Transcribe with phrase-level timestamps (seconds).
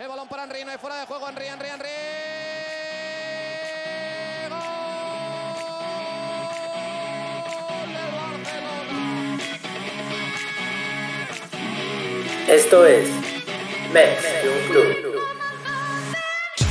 [0.00, 1.28] El balón para Henry, no hay fuera de juego.
[1.28, 1.88] Henry, Henry, Henry.
[12.48, 13.10] Esto es
[13.92, 15.20] Mex de un Club.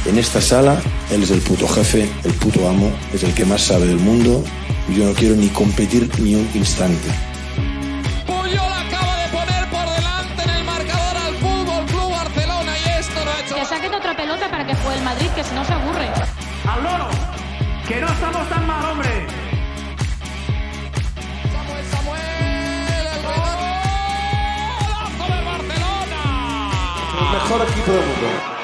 [0.08, 3.62] En esta sala, él es el puto jefe, el puto amo, es el que más
[3.62, 4.44] sabe del mundo
[4.88, 7.29] y yo no quiero ni competir ni un instante.
[27.90, 28.59] Vamos, Dom.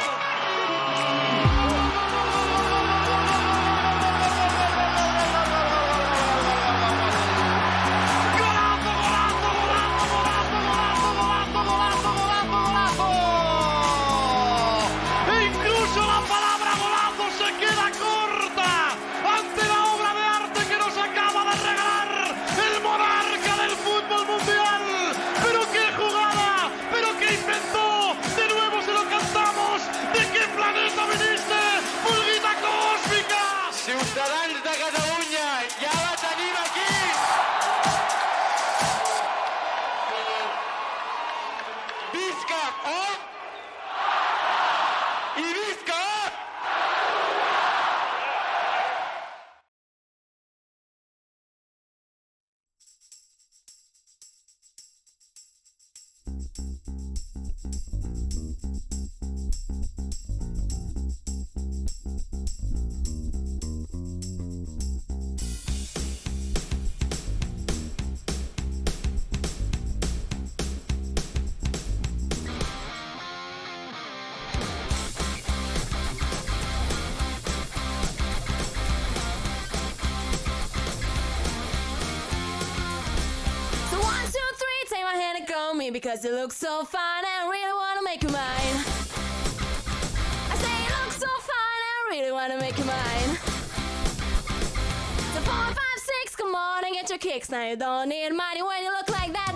[97.06, 97.50] Get your kicks.
[97.50, 99.55] Now you don't need money when you look like that,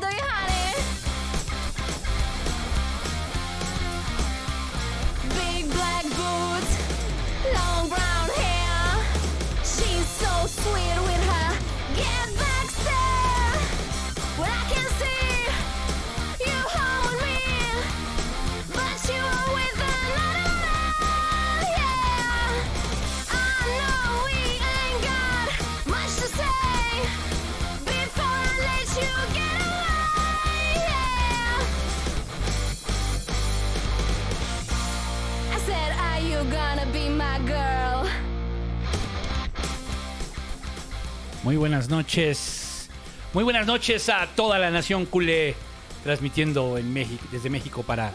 [41.49, 42.91] Muy buenas noches.
[43.33, 45.55] Muy buenas noches a toda la nación culé,
[46.03, 48.09] transmitiendo en México, desde México para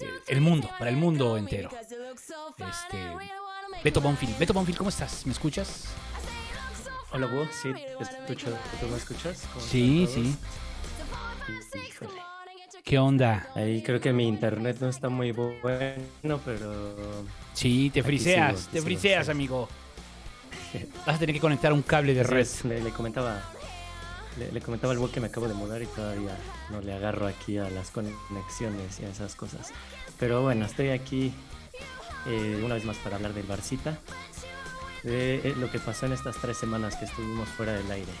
[0.00, 1.68] eh, el mundo, para el mundo entero.
[1.68, 2.96] Este,
[3.84, 4.34] Beto Bonfil.
[4.38, 5.26] Beto Bonfil, ¿cómo estás?
[5.26, 5.88] ¿Me escuchas?
[7.12, 8.56] Hola, Búho, sí, te escucho.
[8.80, 9.46] ¿Tú me escuchas?
[9.52, 10.34] ¿Cómo Sí, sí.
[11.76, 12.22] Híjole.
[12.82, 13.50] ¿Qué onda?
[13.54, 16.94] Ahí creo que mi internet no está muy bueno, pero
[17.52, 19.32] Sí, te friseas, sigo, te friseas, sigo.
[19.32, 19.68] amigo.
[21.06, 22.46] Vas a tener que conectar un cable de red.
[22.64, 23.42] le, le comentaba
[24.38, 26.36] le, le comentaba al Búho que me acabo de mudar y todavía
[26.70, 29.72] no le agarro aquí a las conexiones y a esas cosas.
[30.18, 31.34] Pero bueno, estoy aquí
[32.26, 33.98] eh, una vez más para hablar del Barcita,
[35.02, 38.12] de eh, lo que pasó en estas tres semanas que estuvimos fuera del aire.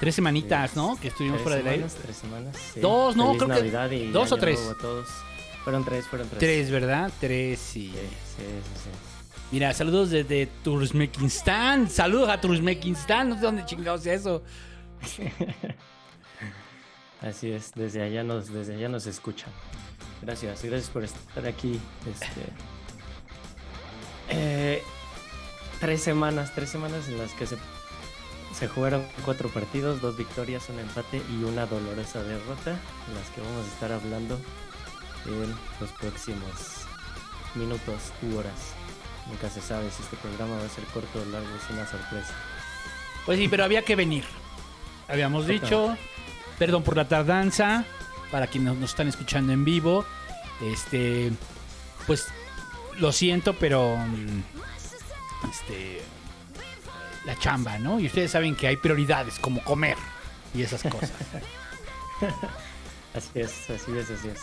[0.00, 0.96] Tres semanitas, ¿no?
[1.00, 1.88] Que estuvimos fuera del aire.
[1.88, 2.56] semanas, Tres semanas.
[2.74, 2.80] sí.
[2.80, 4.60] Dos, no, Feliz creo que- Navidad y dos o tres.
[4.80, 5.08] Todos.
[5.62, 6.40] Fueron tres, fueron tres.
[6.40, 7.10] Tres, ¿verdad?
[7.20, 7.96] Tres, sí, sí,
[8.36, 9.13] sí.
[9.54, 11.88] Mira, saludos desde Turkmenistán.
[11.88, 13.28] Saludos a Turkmenistán.
[13.28, 14.42] No sé dónde chingados es eso.
[17.20, 19.50] Así es, desde allá nos, desde allá nos escuchan.
[20.22, 21.78] Gracias, gracias por estar aquí.
[22.04, 22.40] Este,
[24.30, 24.82] eh,
[25.78, 27.56] tres semanas, tres semanas en las que se,
[28.58, 33.40] se jugaron cuatro partidos, dos victorias, un empate y una dolorosa derrota, en las que
[33.40, 34.36] vamos a estar hablando
[35.26, 36.86] en los próximos
[37.54, 38.73] minutos u horas.
[39.28, 42.34] Nunca se sabe si este programa va a ser corto o largo, es una sorpresa.
[43.24, 44.24] Pues sí, pero había que venir.
[45.08, 45.96] Habíamos dicho,
[46.58, 47.84] perdón por la tardanza,
[48.30, 50.04] para quienes nos, están escuchando en vivo.
[50.62, 51.32] Este,
[52.06, 52.26] pues
[52.98, 56.02] lo siento, pero mm, este,
[57.24, 57.98] la chamba, ¿no?
[57.98, 59.96] Y ustedes saben que hay prioridades como comer
[60.54, 61.12] y esas cosas.
[63.14, 64.40] Así es, así es, así es.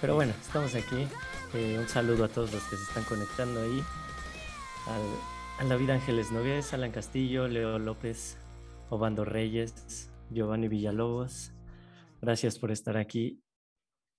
[0.00, 1.06] Pero bueno, estamos aquí.
[1.54, 3.84] Eh, un saludo a todos los que se están conectando ahí.
[4.86, 8.38] Al, a David Ángeles Nogués, Alan Castillo, Leo López,
[8.88, 11.52] Obando Reyes, Giovanni Villalobos.
[12.22, 13.42] Gracias por estar aquí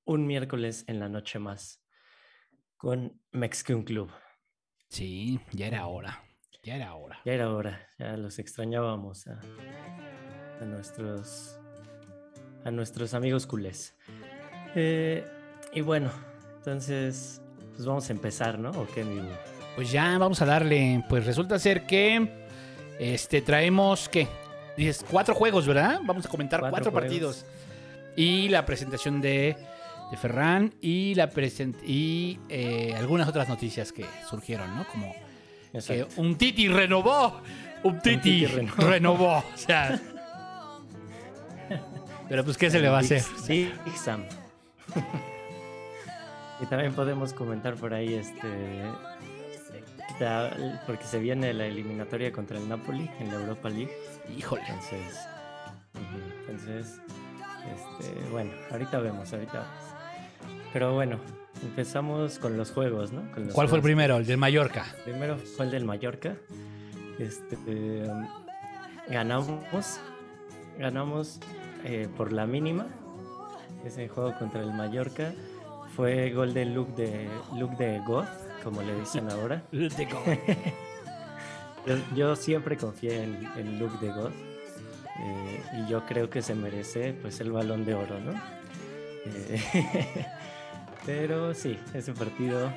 [0.06, 1.82] un miércoles en la noche más
[2.78, 4.12] con Mexican Club.
[4.90, 6.24] Sí, ya era hora.
[6.64, 7.20] Ya era hora.
[7.26, 9.42] Ya era hora, ya los extrañábamos a,
[10.62, 11.60] a nuestros
[12.64, 13.98] a nuestros amigos culés.
[14.76, 15.28] Eh,
[15.74, 16.12] y bueno,
[16.66, 17.42] entonces,
[17.76, 18.70] pues vamos a empezar, ¿no?
[18.70, 19.22] ¿O qué, mi?
[19.76, 21.04] Pues ya vamos a darle.
[21.10, 22.48] Pues resulta ser que
[23.00, 24.30] este traemos ¿qué?
[24.78, 26.00] Dices cuatro juegos, ¿verdad?
[26.06, 27.46] Vamos a comentar Cuatro partidos.
[28.16, 29.58] Y la presentación de,
[30.10, 34.88] de Ferran y la present y eh, algunas otras noticias que surgieron, ¿no?
[34.88, 35.14] Como
[35.86, 37.42] que un Titi renovó.
[37.84, 38.90] Un Titi, Titi renovó.
[38.90, 39.38] renovó.
[39.40, 40.00] O sea.
[42.30, 43.22] Pero pues, ¿qué se le va a hacer?
[43.22, 43.70] Sí,
[44.02, 44.24] Sam.
[46.64, 48.48] Y también podemos comentar por ahí, este,
[50.88, 53.92] porque se viene la eliminatoria contra el Napoli en la Europa League.
[54.38, 54.62] Híjole.
[54.62, 55.28] Entonces,
[56.48, 57.02] entonces,
[57.70, 60.64] este, bueno, ahorita vemos, ahorita vemos.
[60.72, 61.20] Pero bueno,
[61.62, 63.30] empezamos con los juegos, ¿no?
[63.34, 64.16] Con los ¿Cuál fue el primero?
[64.16, 64.86] El del Mallorca.
[65.04, 66.38] Primero fue el del Mallorca.
[67.20, 68.08] Este, eh,
[69.10, 70.00] ganamos,
[70.80, 71.42] ganamos
[71.84, 72.88] eh, por la mínima.
[73.84, 75.34] Ese juego contra el Mallorca
[75.96, 78.28] fue gol de Luke de Luke de Goth,
[78.64, 79.64] como le dicen ahora.
[79.72, 80.24] De go-
[81.86, 84.32] Yo, yo siempre confié en, en Luke de God
[85.20, 88.32] eh, y yo creo que se merece pues el balón de oro, ¿no?
[89.26, 89.62] Eh,
[91.06, 92.72] pero sí, ese partido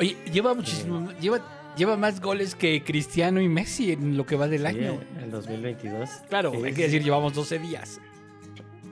[0.00, 1.08] Oye, lleva muchísimo.
[1.20, 1.40] Lleva,
[1.76, 4.98] lleva más goles que Cristiano y Messi en lo que va del sí, año.
[5.20, 6.10] en 2022.
[6.28, 8.00] Claro, Sí, hay que decir, llevamos 12 días.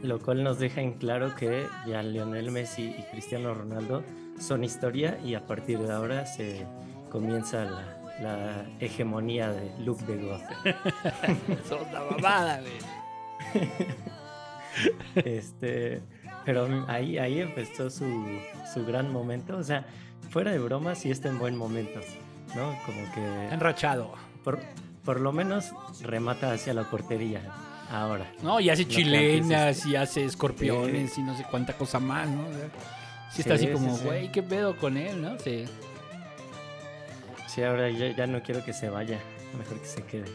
[0.02, 4.04] Lo cual nos deja en claro que ya Lionel Messi y Cristiano Ronaldo
[4.38, 6.66] son historia y a partir de ahora se
[7.10, 10.40] comienza la, la hegemonía de Luke de God.
[11.68, 13.68] Son una mamada, güey.
[15.14, 16.02] Este,
[16.44, 18.04] pero ahí, ahí empezó su,
[18.74, 19.56] su gran momento.
[19.56, 19.86] O sea,
[20.28, 21.98] fuera de broma, sí está en buen momento,
[22.54, 22.76] ¿no?
[22.84, 24.12] Como que Enrachado.
[24.44, 24.58] por,
[25.02, 25.72] por lo menos
[26.02, 27.40] remata hacia la portería
[27.90, 28.30] ahora.
[28.42, 32.46] No, y hace Lo chilenas y hace escorpiones y no sé cuánta cosa más, ¿no?
[32.48, 32.68] O sea,
[33.30, 35.38] sí está Sí, así como, güey, ¿qué pedo con él, no?
[35.38, 35.64] Sí.
[37.46, 39.18] Sí, ahora ya, ya no quiero que se vaya,
[39.56, 40.26] mejor que se quede.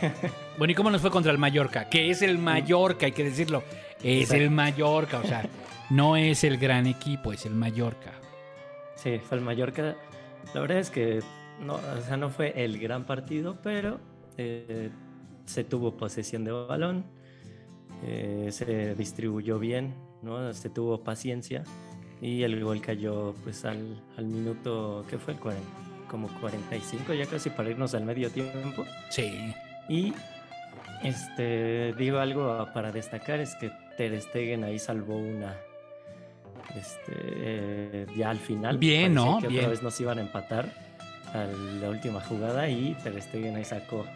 [0.58, 1.88] Bueno, ¿y cómo nos fue contra el Mallorca?
[1.88, 3.62] Que es el Mallorca, hay que decirlo.
[4.02, 4.42] Es Exacto.
[4.42, 5.48] el Mallorca, o sea,
[5.90, 8.12] no es el gran equipo, es el Mallorca.
[8.96, 9.96] Sí, fue el Mallorca.
[10.52, 11.20] La verdad es que
[11.60, 13.98] no, o sea, no fue el gran partido, pero
[14.36, 14.90] eh,
[15.44, 17.04] se tuvo posesión de balón,
[18.04, 20.52] eh, se distribuyó bien, ¿no?
[20.52, 21.64] se tuvo paciencia
[22.20, 25.34] y el gol cayó pues al, al minuto, ¿qué fue?
[25.34, 25.66] El 40,
[26.08, 28.84] como 45 ya casi para irnos al medio tiempo.
[29.10, 29.52] Sí.
[29.88, 30.12] Y
[31.02, 35.56] este, digo algo para destacar es que Ter Stegen ahí salvó una
[36.76, 38.78] este, eh, ya al final.
[38.78, 39.38] Bien, ¿no?
[39.40, 39.60] Que Bien.
[39.60, 40.72] otra vez nos iban a empatar
[41.34, 41.44] a
[41.80, 44.06] la última jugada y Ter Stegen ahí sacó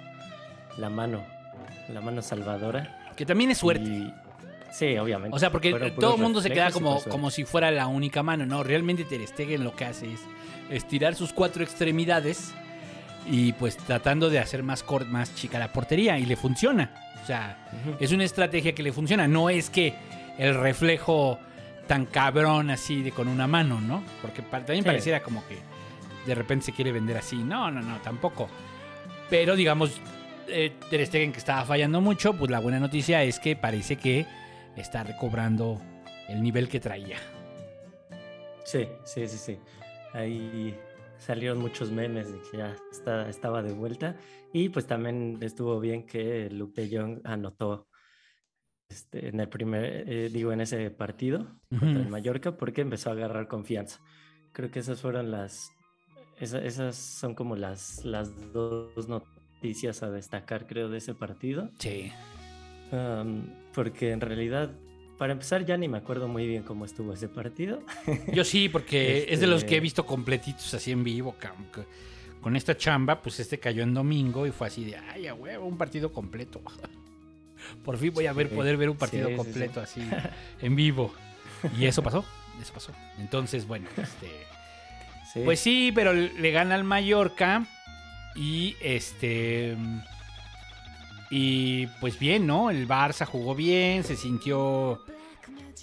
[0.78, 1.22] la mano,
[1.88, 3.12] la mano salvadora.
[3.16, 3.84] Que también es suerte.
[3.84, 4.14] Y-
[4.72, 5.34] sí, obviamente.
[5.34, 8.44] O sea, porque todo el mundo se queda como, como si fuera la única mano,
[8.46, 8.62] ¿no?
[8.62, 10.20] Realmente Ter Stegen lo que hace es
[10.70, 12.52] estirar sus cuatro extremidades
[13.28, 16.92] y pues tratando de hacer más, cor- más chica la portería y le funciona.
[17.22, 17.56] O sea,
[17.98, 19.26] es una estrategia que le funciona.
[19.26, 19.94] No es que
[20.38, 21.38] el reflejo
[21.88, 24.02] tan cabrón así de con una mano, ¿no?
[24.22, 24.86] Porque también Sí.
[24.86, 25.58] pareciera como que
[26.26, 27.36] de repente se quiere vender así.
[27.36, 28.48] No, no, no, tampoco.
[29.30, 30.00] Pero digamos,
[30.48, 34.26] eh, Ter Stegen que estaba fallando mucho, pues la buena noticia es que parece que
[34.76, 35.80] está recobrando
[36.28, 37.18] el nivel que traía.
[38.64, 39.58] Sí, sí, sí, sí.
[40.12, 40.76] Ahí
[41.18, 44.16] salieron muchos memes de que ya está, estaba de vuelta.
[44.52, 47.88] Y pues también estuvo bien que Luke de Jong anotó
[48.88, 51.98] este, en el primer, eh, digo, en ese partido contra Ujú.
[52.00, 54.00] el Mallorca porque empezó a agarrar confianza.
[54.52, 55.70] Creo que esas fueron las,
[56.38, 59.08] esa- esas son como las, las dos
[59.66, 61.70] noticias a destacar, creo, de ese partido.
[61.78, 62.12] Sí.
[63.74, 64.70] Porque en realidad,
[65.18, 67.82] para empezar, ya ni me acuerdo muy bien cómo estuvo ese partido.
[68.32, 71.34] Yo sí, porque es de los que he Este- visto completitos así en vivo.
[72.40, 75.66] Con esta chamba, pues este cayó en domingo y fue así de, ay, a huevo,
[75.66, 76.60] un partido completo.
[77.84, 79.44] Por fin voy a ver, Sí, poder ver un partido sí, sí, sí.
[79.44, 80.00] completo así
[80.62, 81.12] en vivo.
[81.76, 82.24] Y eso pasó,
[82.62, 82.92] eso pasó.
[83.18, 84.30] Entonces, bueno, este...
[85.44, 87.66] Pues sí, pero le gana al Mallorca
[88.36, 89.76] y este
[91.30, 92.70] y pues bien, ¿no?
[92.70, 95.00] El Barça jugó bien, se sintió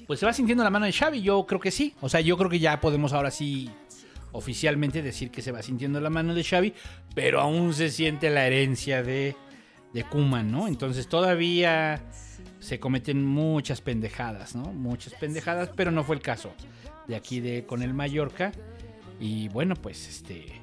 [0.07, 1.21] pues se va sintiendo la mano de Xavi.
[1.21, 1.93] Yo creo que sí.
[2.01, 3.69] O sea, yo creo que ya podemos ahora sí
[4.31, 6.73] oficialmente decir que se va sintiendo la mano de Xavi,
[7.13, 9.35] pero aún se siente la herencia de,
[9.93, 10.67] de Kuman, ¿no?
[10.67, 12.01] Entonces todavía
[12.59, 14.73] se cometen muchas pendejadas, ¿no?
[14.73, 16.53] Muchas pendejadas, pero no fue el caso
[17.07, 18.51] de aquí de con el Mallorca.
[19.19, 20.62] Y bueno, pues este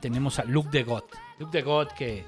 [0.00, 1.02] tenemos a Luke de God.
[1.38, 2.24] Luke de God que,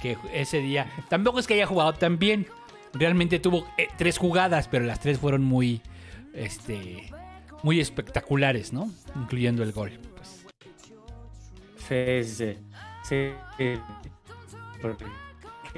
[0.00, 2.46] que ese día tampoco es que haya jugado tan bien.
[2.92, 5.80] Realmente tuvo eh, tres jugadas, pero las tres fueron muy
[6.32, 7.10] este
[7.62, 8.90] muy espectaculares, ¿no?
[9.16, 9.92] Incluyendo el gol.
[10.16, 10.44] Pues,
[11.88, 12.56] Sí, sí,
[13.08, 13.30] sí.
[13.58, 13.80] sí,
[14.80, 15.04] Porque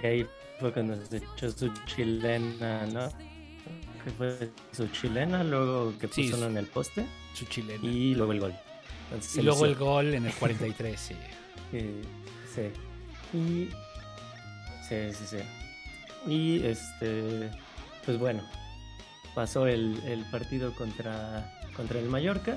[0.02, 0.26] ahí
[0.61, 3.09] fue cuando se echó su chilena, ¿no?
[4.05, 7.85] Que fue su chilena, luego que Sí, puso su- en el poste su chilena.
[7.85, 8.55] Y luego el gol.
[9.20, 11.14] Se luego el gol en el 43, sí.
[11.72, 12.02] Eh,
[12.54, 13.36] sí.
[13.36, 13.68] Y.
[14.88, 16.30] Sí, sí, sí.
[16.30, 17.50] Y este.
[18.04, 18.42] Pues bueno.
[19.34, 22.56] Pasó el, el partido contra, contra el Mallorca.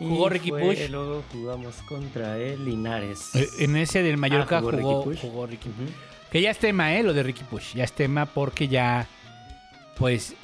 [0.00, 0.90] y Jugó Ricky fue- Puig.
[0.90, 3.34] Luego jugamos contra el Linares.
[3.34, 5.90] Eh, En ese del Mallorca Ah, jugó jugó, Ricky jugó Ricky Ujú.
[6.30, 7.02] Que ya es tema, ¿eh?
[7.02, 7.74] Lo de Ricky Push.
[7.74, 9.06] Ya es tema porque ya,
[9.98, 10.34] pues,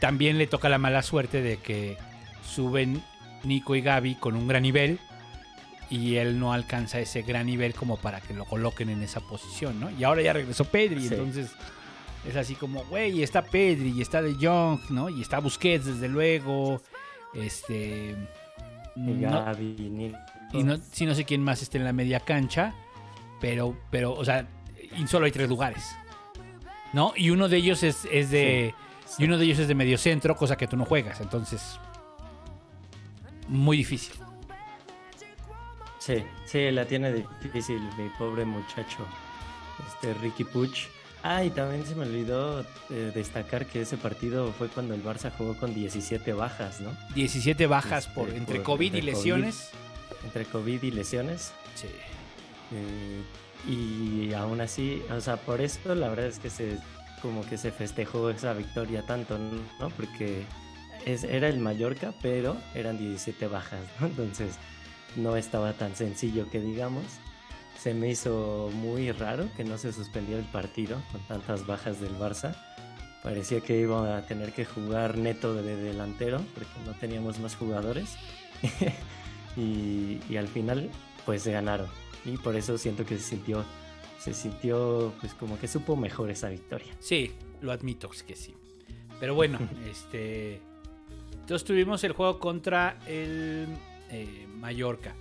[0.00, 1.96] también le toca la mala suerte de que
[2.46, 3.02] suben
[3.44, 4.98] Nico y Gaby con un gran nivel
[5.90, 9.78] y él no alcanza ese gran nivel como para que lo coloquen en esa posición,
[9.80, 9.90] ¿no?
[9.90, 11.14] Y ahora ya regresó Pedri, Sí.
[11.14, 11.50] entonces
[12.26, 15.08] es así como, güey, está Pedri, y está De Jong, ¿no?
[15.10, 16.80] Y está Busquets, desde luego.
[17.34, 18.16] Este.
[18.94, 20.18] Y no- Gaby, Nico.
[20.52, 22.74] y no, sí, no sé quién más esté en la media cancha,
[23.40, 24.46] pero, pero, o sea,
[24.98, 25.84] y solo hay tres lugares.
[26.92, 27.12] ¿No?
[27.16, 28.74] Y uno de ellos es, es de.
[29.18, 31.20] Y uno de ellos es de medio centro, cosa que tú no juegas.
[31.20, 31.78] Entonces.
[33.48, 34.14] Muy difícil.
[35.98, 39.06] Sí, sí, la tiene difícil, mi pobre muchacho.
[39.88, 40.86] Este Ricky Puch.
[41.22, 45.30] Ah, y también se me olvidó eh, destacar que ese partido fue cuando el Barça
[45.36, 46.90] jugó con 17 bajas, ¿no?
[47.14, 49.70] 17 bajas Este, por entre por- COVID y lesiones.
[50.24, 51.52] Entre COVID y lesiones.
[51.76, 51.86] Sí.
[52.72, 53.22] Eh,
[53.68, 56.78] y aún así, o sea, por eso la verdad es que se
[57.20, 59.88] como que se festejó esa victoria tanto, ¿no?
[59.90, 60.42] Porque
[61.06, 64.06] es, era el Mallorca, pero eran 17 bajas, ¿no?
[64.06, 64.56] Entonces
[65.16, 67.04] no estaba tan sencillo que digamos.
[67.78, 72.16] Se me hizo muy raro que no se suspendiera el partido con tantas bajas del
[72.16, 72.56] Barça.
[73.22, 78.16] Parecía que iba a tener que jugar neto de delantero porque no teníamos más jugadores.
[79.56, 80.90] y, y al final,
[81.24, 81.88] pues se ganaron.
[82.24, 83.64] Y por eso siento que se sintió,
[84.18, 86.94] se sintió, pues como que supo mejor esa victoria.
[87.00, 88.54] Sí, lo admito es que sí.
[89.18, 89.58] Pero bueno,
[89.90, 90.60] este.
[91.52, 93.66] Entonces tuvimos el juego contra el
[94.08, 95.14] eh, Mallorca.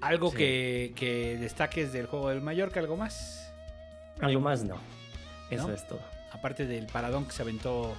[0.00, 0.36] ¿Algo Sí.
[0.36, 2.78] que, que destaques del juego del Mallorca?
[2.78, 3.52] ¿Algo más?
[4.20, 4.80] Algo más no.
[5.50, 5.74] Eso ¿No?
[5.74, 6.00] es todo.
[6.30, 7.92] Aparte del paradón que se aventó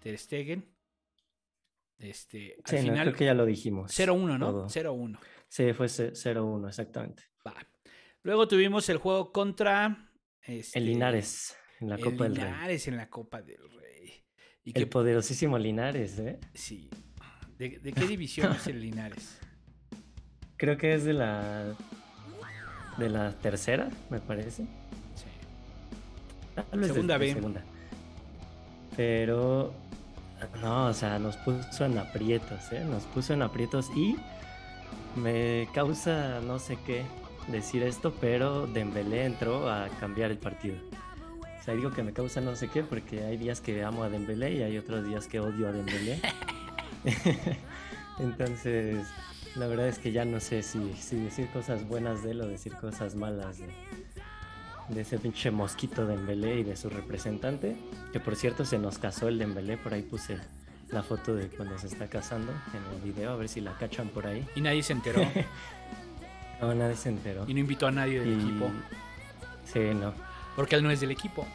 [0.00, 0.64] Ter Stegen.
[1.98, 3.92] Este, al Sí, no, final creo que ya lo dijimos.
[3.94, 4.46] 0-1, ¿no?
[4.50, 4.66] todo.
[4.70, 5.18] 0-1.
[5.46, 7.24] Sí, fue ce- 0-1, exactamente.
[7.46, 7.54] Va.
[8.22, 12.44] Luego tuvimos el juego contra este, El Linares, en la el Copa del Rey.
[12.46, 13.87] Linares en la Copa del Rey.
[14.68, 16.38] Y que El poderosísimo Linares, ¿eh?
[16.54, 16.88] sí.
[17.58, 19.38] ¿De, de qué división es el Linares?
[20.56, 21.74] Creo que es de la
[22.98, 24.64] de la tercera, me parece.
[25.14, 25.24] Sí.
[26.54, 27.32] Tal vez de- Segunda de B.
[27.32, 27.62] segunda.
[28.96, 29.72] Pero
[30.60, 32.84] no, o sea, nos puso en aprietos, ¿eh?
[32.84, 34.16] Nos puso en aprietos y
[35.16, 37.04] me causa no sé qué
[37.48, 40.76] decir esto, pero Dembélé entró a cambiar el partido.
[41.68, 44.52] Sea, digo que me causa no sé qué porque hay días que amo a Dembélé
[44.54, 46.18] y hay otros días que odio a Dembélé.
[48.18, 49.06] Entonces,
[49.54, 52.46] la verdad es que ya no sé si, si decir cosas buenas de él o
[52.48, 53.66] decir cosas malas de,
[54.88, 57.76] de ese pinche mosquito Dembélé y de su representante.
[58.14, 60.38] Que por cierto se nos casó el Dembélé, por ahí puse
[60.88, 64.08] la foto de cuando se está casando en el video, a ver si la cachan
[64.08, 64.46] por ahí.
[64.56, 65.20] Y nadie se enteró.
[66.62, 67.44] No, nadie se enteró.
[67.46, 68.68] y no invitó a nadie del Y- equipo.
[69.64, 70.12] Sí, no.
[70.58, 71.46] Porque él no es del equipo.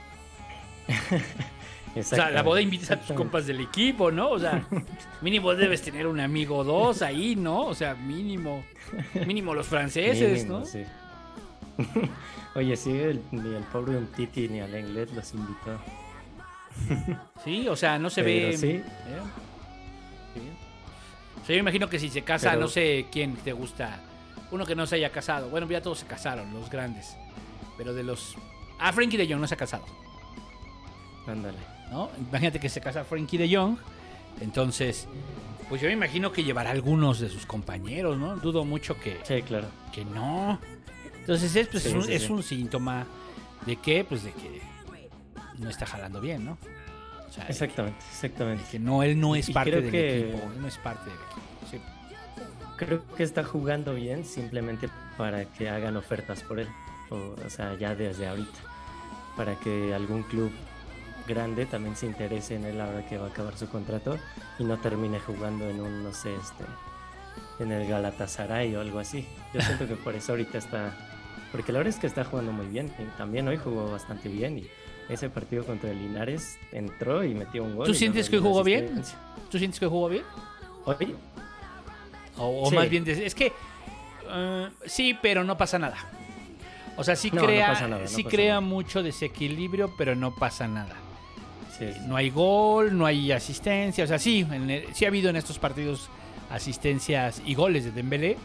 [1.95, 4.31] O sea, la boda invitas a tus compas del equipo, ¿no?
[4.31, 4.65] O sea,
[5.21, 7.65] mínimo debes tener un amigo o dos ahí, ¿no?
[7.67, 8.63] O sea, mínimo.
[9.27, 10.65] Mínimo los franceses, Mínimo, ¿no?
[10.65, 10.83] sí.
[12.55, 15.77] Oye, sí, el- ni el pobre un Titi ni al inglés los invitó.
[17.43, 18.57] Sí, o sea, no se Pero ve.
[18.57, 18.67] sí.
[18.69, 18.83] ¿eh?
[20.33, 20.41] Sí.
[21.43, 23.99] O sea, yo me imagino que si se casa, Pero- no sé quién te gusta.
[24.49, 25.49] Uno que no se haya casado.
[25.49, 27.15] Bueno, ya todos se casaron, los grandes.
[27.77, 28.35] Pero de los.
[28.85, 29.85] Ah, Frankie de Jong no se ha casado.
[31.27, 31.57] Ándale.
[31.91, 32.09] ¿no?
[32.29, 33.77] Imagínate que se casa Frankie de Jong.
[34.41, 35.07] Entonces,
[35.69, 38.35] pues yo me imagino que llevará algunos de sus compañeros, ¿no?
[38.37, 39.67] Dudo mucho que, Sí, claro.
[39.93, 40.59] que no.
[41.19, 42.31] Entonces es, pues, Sí, es, un, sí, es sí.
[42.31, 43.05] un síntoma
[43.65, 44.61] de que, pues de que
[45.59, 46.57] no está jalando bien, ¿no?
[47.29, 48.63] O sea, Exactamente, exactamente.
[48.69, 50.51] que no, él no es Y parte creo del que- equipo.
[50.53, 51.41] Él no es parte del equipo.
[51.71, 51.79] sí.
[52.75, 56.67] Creo que está jugando bien simplemente para que hagan ofertas por él.
[57.11, 58.59] O, o sea, ya desde ahorita.
[59.35, 60.51] Para que algún club
[61.27, 64.17] grande también se interese en él ahora que va a acabar su contrato
[64.59, 66.65] y no termine jugando en un, no sé, este,
[67.63, 69.25] en el Galatasaray o algo así.
[69.53, 70.95] Yo siento que por eso ahorita está,
[71.51, 72.91] porque la verdad es que está jugando muy bien.
[72.99, 74.67] Y también hoy jugó bastante bien y
[75.09, 77.85] ese partido contra el Linares entró y metió un gol.
[77.87, 79.01] ¿Tú sientes que jugó bien?
[79.49, 80.23] ¿Tú sientes que jugó bien?
[80.85, 81.15] Hoy,
[82.37, 82.75] O, o Sí.
[82.75, 83.53] más bien, es que
[84.29, 85.97] eh, sí, pero no pasa nada.
[86.97, 88.61] O sea, sí No, no crea, pasa nada, no sí pasa crea nada.
[88.61, 90.95] mucho desequilibrio, pero no pasa nada.
[91.77, 91.99] sí, sí.
[92.05, 94.03] No hay gol, no hay asistencia.
[94.03, 96.09] O sea, sí, el- sí ha habido en estos partidos
[96.51, 98.37] asistencias y goles de Dembélé,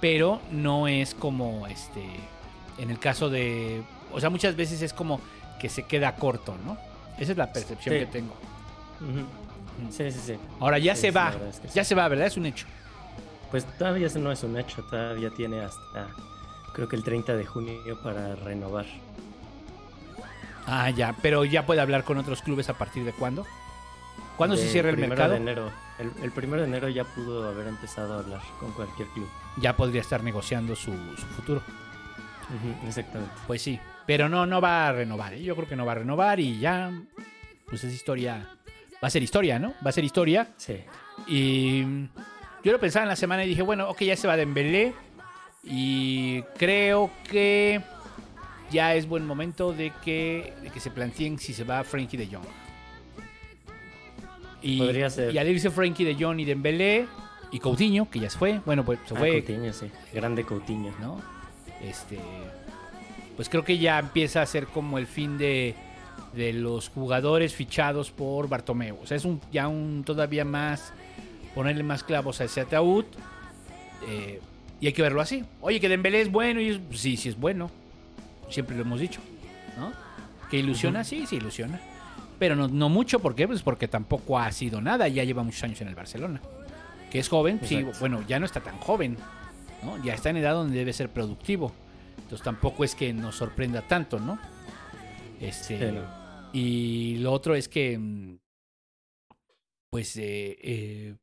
[0.00, 2.04] pero no es como este
[2.78, 5.20] en el caso de, o sea, muchas veces es como
[5.60, 6.76] que se queda corto, ¿no?
[7.18, 8.00] Esa es la percepción Sí.
[8.00, 8.34] que tengo.
[9.90, 10.34] Sí, sí, sí.
[10.60, 12.26] Ahora ya Sí, se va, es que ya se va, ¿verdad?
[12.28, 12.66] Es un hecho.
[13.50, 16.08] Pues todavía no es un hecho, todavía tiene hasta
[16.74, 18.84] creo que el 30 de junio para renovar.
[20.66, 23.46] Ah, ya, pero ya puede hablar con otros clubes a partir de cuándo?
[24.36, 25.30] ¿Cuándo se cierra el mercado?
[25.30, 25.70] De enero.
[25.98, 29.28] El, el primero de enero ya pudo haber empezado a hablar con cualquier club.
[29.58, 31.62] Ya podría estar negociando su, su futuro.
[32.86, 33.34] Exactamente.
[33.46, 35.34] Pues sí, pero no, no va a renovar.
[35.34, 35.42] ¿eh?
[35.42, 36.90] Yo creo que no va a renovar y ya,
[37.66, 38.48] pues es historia.
[39.02, 39.74] Va a ser historia, ¿no?
[39.84, 40.48] Va a ser historia.
[40.56, 40.82] Sí.
[41.26, 41.82] Y
[42.64, 44.94] yo lo pensaba en la semana y dije, bueno, ok, ya se va Dembélé.
[45.66, 47.80] Y creo que
[48.70, 52.26] ya es buen momento de que, de que se planteen si se va Frankie de
[52.26, 52.44] Jong.
[54.62, 55.34] Y, Podría ser.
[55.34, 57.06] y al irse Frankie de Jong y Dembélé
[57.52, 59.90] y Coutinho, que ya se fue, bueno, pues se Ah, fue, Coutinho, sí.
[60.12, 60.92] Grande Coutinho.
[61.00, 61.20] ¿no?
[61.82, 62.18] Este,
[63.36, 65.74] pues creo que ya empieza a ser como el fin de,
[66.34, 68.98] de los jugadores fichados por Bartomeu.
[69.02, 70.92] O sea, es un, ya un todavía más,
[71.54, 73.04] ponerle más clavos a ese ataúd.
[74.08, 74.40] eh,
[74.80, 75.44] y hay que verlo así.
[75.60, 76.60] Oye, que Dembélé es bueno.
[76.60, 77.70] Y es- sí, sí es bueno.
[78.50, 79.20] Siempre lo hemos dicho,
[79.78, 79.92] ¿no?
[80.50, 81.80] Que ilusiona, sí, sí ilusiona.
[82.38, 83.46] Pero no, no mucho, ¿por qué?
[83.46, 85.08] Pues porque tampoco ha sido nada.
[85.08, 86.40] Ya lleva muchos años en el Barcelona.
[87.10, 89.16] Que es joven, sí, bueno, ya no está tan joven.
[89.84, 90.02] ¿no?
[90.02, 91.72] Ya está en edad donde debe ser productivo.
[92.16, 94.38] Entonces tampoco es que nos sorprenda tanto, ¿no?
[95.40, 96.24] Este, Sí, no.
[96.52, 98.38] Y lo otro es que, mm,
[99.90, 101.14] pues, eh, eh,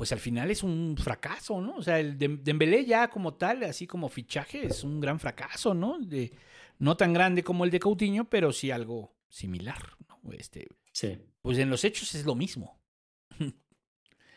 [0.00, 1.76] pues al final es un fracaso, ¿no?
[1.76, 5.74] O sea, el Dem- Dembélé ya como tal, así como fichaje, es un gran fracaso,
[5.74, 5.98] ¿no?
[5.98, 6.32] De,
[6.78, 9.76] no tan grande como el de Coutinho, pero sí algo similar,
[10.08, 10.32] ¿no?
[10.32, 11.18] Este, Sí.
[11.42, 12.80] pues en los hechos es lo mismo.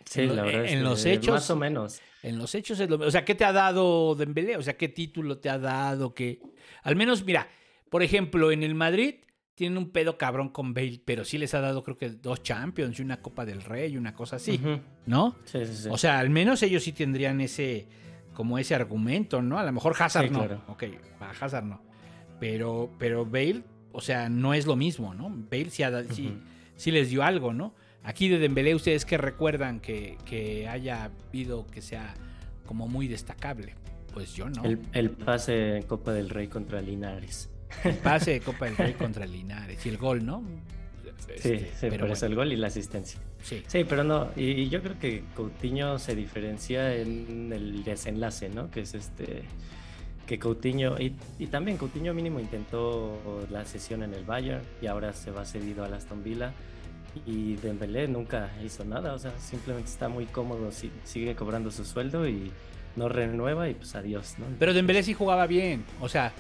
[0.06, 2.02] Sí, En la verdad es en que los hechos- Más o menos.
[2.24, 4.58] En los hechos es lo O sea, ¿qué te ha dado Dembélé?
[4.58, 6.14] O sea, ¿qué título te ha dado?
[6.14, 6.42] ¿Qué...
[6.84, 7.48] Al menos, mira,
[7.90, 9.16] por ejemplo, en el Madrid
[9.56, 12.98] tienen un pedo cabrón con Bale, pero sí les ha dado creo que dos Champions
[13.00, 14.60] y una Copa del Rey y una cosa así.
[15.06, 15.36] ¿no?
[15.46, 15.90] Sí, sí, sí.
[15.92, 17.88] O sea, al menos ellos sí tendrían ese,
[18.34, 19.60] como ese argumento, ¿no?
[19.60, 20.40] A lo mejor Hazard Sí, no.
[20.40, 20.64] claro.
[20.68, 20.84] Ok,
[21.20, 21.82] para Hazard no.
[22.40, 25.30] Pero, pero Bale, o sea, no es lo mismo, ¿no?
[25.30, 26.34] Bale sí, ha da- sí-
[26.76, 27.76] sí les dio algo, ¿no?
[28.04, 32.14] Aquí de Dembélé, ¿ustedes qué recuerdan que, que haya habido que sea
[32.66, 33.76] como muy destacable?
[34.14, 34.64] Pues yo no.
[34.66, 37.50] el, el pase en Copa del Rey contra Linares.
[37.84, 40.44] El pase de Copa del Rey contra Linares y el gol, ¿no?
[41.26, 43.20] Sí, Este, sí, pero por eso bueno, el gol y la asistencia.
[43.42, 43.64] sí.
[43.68, 48.70] Sí, pero no, y, y yo creo que Coutinho se diferencia en el desenlace, ¿no?
[48.70, 49.44] Que es este,
[50.28, 55.14] que Coutinho, y, y también Coutinho mínimo intentó la sesión en el Bayern y ahora
[55.14, 56.52] se va cedido al Aston Villa
[57.26, 61.86] y Dembélé nunca hizo nada, o sea, simplemente está muy cómodo, si- sigue cobrando su
[61.86, 62.52] sueldo y
[62.96, 64.46] no renueva y pues adiós, ¿no?
[64.60, 65.84] Pero Dembélé sí jugaba bien.
[66.02, 66.32] O sea,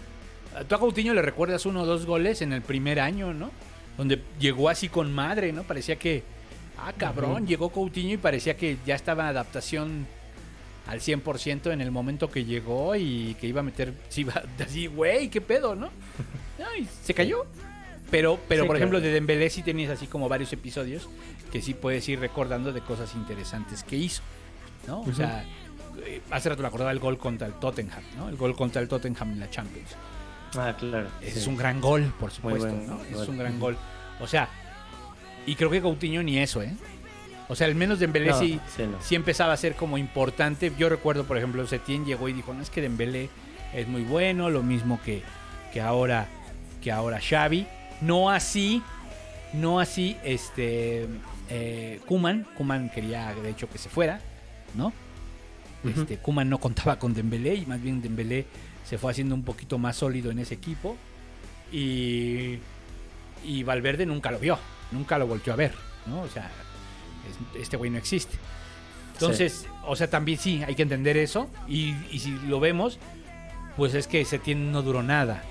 [0.68, 3.52] tú a Coutinho le recuerdas uno o dos goles en el primer año, ¿no?
[3.98, 5.64] Donde llegó así con madre, ¿no?
[5.64, 6.24] Parecía que,
[6.78, 10.08] ah, cabrón, llegó Coutinho y parecía que ya estaba en adaptación
[10.88, 14.88] al 100% en el momento que llegó y que iba a meter, sí, iba así,
[14.88, 15.90] güey, qué pedo, ¿no?
[16.74, 17.46] Ay, se cayó.
[18.12, 19.08] Pero, pero Sí, por ejemplo, claro.
[19.08, 21.10] de Dembélé sí tenías así como varios episodios
[21.52, 24.22] que sí puedes ir recordando de cosas interesantes que hizo,
[24.88, 25.02] ¿no?
[25.02, 25.46] O sea,
[26.06, 28.30] eh, hace rato me acordaba el gol contra el Tottenham, ¿no?
[28.30, 29.96] El gol contra el Tottenham en la Champions.
[30.58, 31.08] Ah, claro.
[31.22, 31.40] Ese sí.
[31.40, 32.98] es un gran gol, por supuesto, buen ¿no?
[32.98, 33.06] gol.
[33.12, 33.78] Es un gran gol.
[34.20, 34.50] O sea,
[35.46, 36.74] y creo que Coutinho ni eso, ¿eh?
[37.50, 38.98] O sea, al menos Dembélé No, sí, sí, no.
[39.02, 40.72] sí empezaba a ser como importante.
[40.78, 43.30] Yo recuerdo, por ejemplo, Setién llegó y dijo, no, es que Dembélé
[43.74, 45.22] es muy bueno, lo mismo que,
[45.74, 46.28] que ahora
[46.82, 47.66] que ahora Xavi.
[48.02, 48.82] No así,
[49.54, 51.08] no así, este,
[51.50, 52.46] eh, Kuman.
[52.58, 54.20] Kuman quería, de hecho, que se fuera,
[54.76, 54.92] ¿no?
[55.84, 56.02] Ujú.
[56.02, 58.46] Este, Kuman no contaba con Dembélé y más bien Dembélé
[58.84, 60.98] se fue haciendo un poquito más sólido en ese equipo.
[61.72, 62.60] Y,
[63.44, 64.58] y Valverde nunca lo vio.
[64.92, 65.74] nunca lo volteó a ver,
[66.06, 66.22] ¿no?
[66.22, 66.52] O sea,
[67.56, 68.38] es- este güey no existe.
[69.14, 71.50] Entonces, o sea, también sí, hay que entender eso.
[71.68, 73.00] Y, y si lo vemos,
[73.78, 75.44] pues es que Setién no duró nada.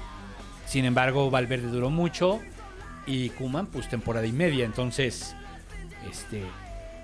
[0.66, 2.40] Sin embargo, Valverde duró mucho
[3.07, 4.64] y Kuman, pues temporada y media.
[4.64, 5.35] Entonces,
[6.11, 6.42] este,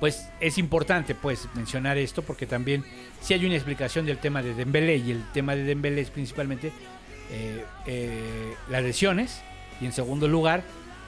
[0.00, 2.84] pues es importante pues mencionar esto porque también
[3.20, 6.72] si hay una explicación del tema de Dembélé y el tema de Dembélé es principalmente
[7.30, 9.42] eh, eh, las lesiones
[9.80, 10.62] y en segundo lugar,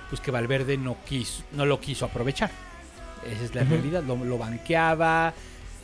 [0.08, 2.50] pues que Valverde no quiso, no lo quiso aprovechar.
[3.26, 5.34] Esa es la realidad, lo, lo banqueaba,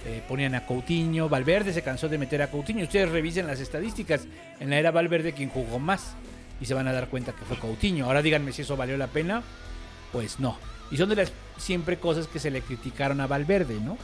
[0.05, 2.85] eh, ponían a Coutinho, Valverde se cansó de meter a Coutinho.
[2.85, 4.27] Ustedes revisen las estadísticas,
[4.61, 6.15] en la era Valverde quien jugó más
[6.61, 8.07] y se van a dar cuenta que fue Coutinho.
[8.07, 9.43] Ahora díganme si eso valió la pena,
[10.13, 10.59] pues no.
[10.91, 13.97] Y son de las siempre cosas que se le criticaron a Valverde, ¿no?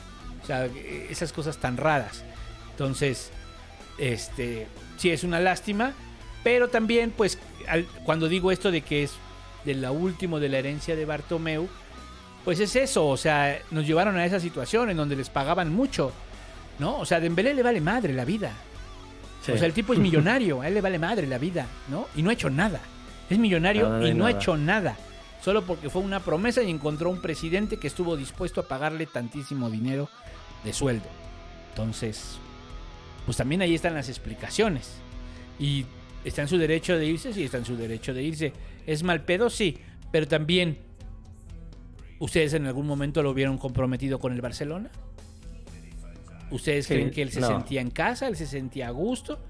[0.43, 2.25] O sea, esas cosas tan raras.
[2.73, 3.31] Entonces,
[3.99, 5.93] este, sí es una lástima,
[6.43, 7.38] pero también, pues,
[7.69, 9.12] al- cuando digo esto de que es
[9.65, 11.69] de la último de la herencia de Bartomeu,
[12.45, 16.12] pues es eso, o sea, nos llevaron a esa situación en donde les pagaban mucho,
[16.81, 16.99] ¿no?
[16.99, 18.51] O sea, a Dembélé le vale madre la vida.
[19.47, 19.53] Sí.
[19.53, 22.09] O sea, el tipo es millonario, a él le vale madre la vida, ¿no?
[22.17, 22.81] Y no ha hecho nada.
[23.31, 24.97] Es millonario y no ha hecho nada.
[25.42, 29.70] Solo porque fue una promesa y encontró un presidente que estuvo dispuesto a pagarle tantísimo
[29.70, 30.09] dinero
[30.64, 31.07] de sueldo.
[31.70, 32.38] Entonces,
[33.24, 34.92] pues también ahí están las explicaciones.
[35.59, 35.85] Y
[36.24, 38.52] está en su derecho de irse, sí, está en su derecho de irse.
[38.87, 39.50] ¿Es mal pedo?
[39.50, 39.78] Sí,
[40.12, 40.78] pero también,
[42.20, 44.90] ¿ustedes en algún momento lo vieron comprometido con el Barcelona?
[46.50, 47.48] ¿Ustedes Sí, creen que él se no.
[47.48, 49.40] sentía en casa, él se sentía a gusto?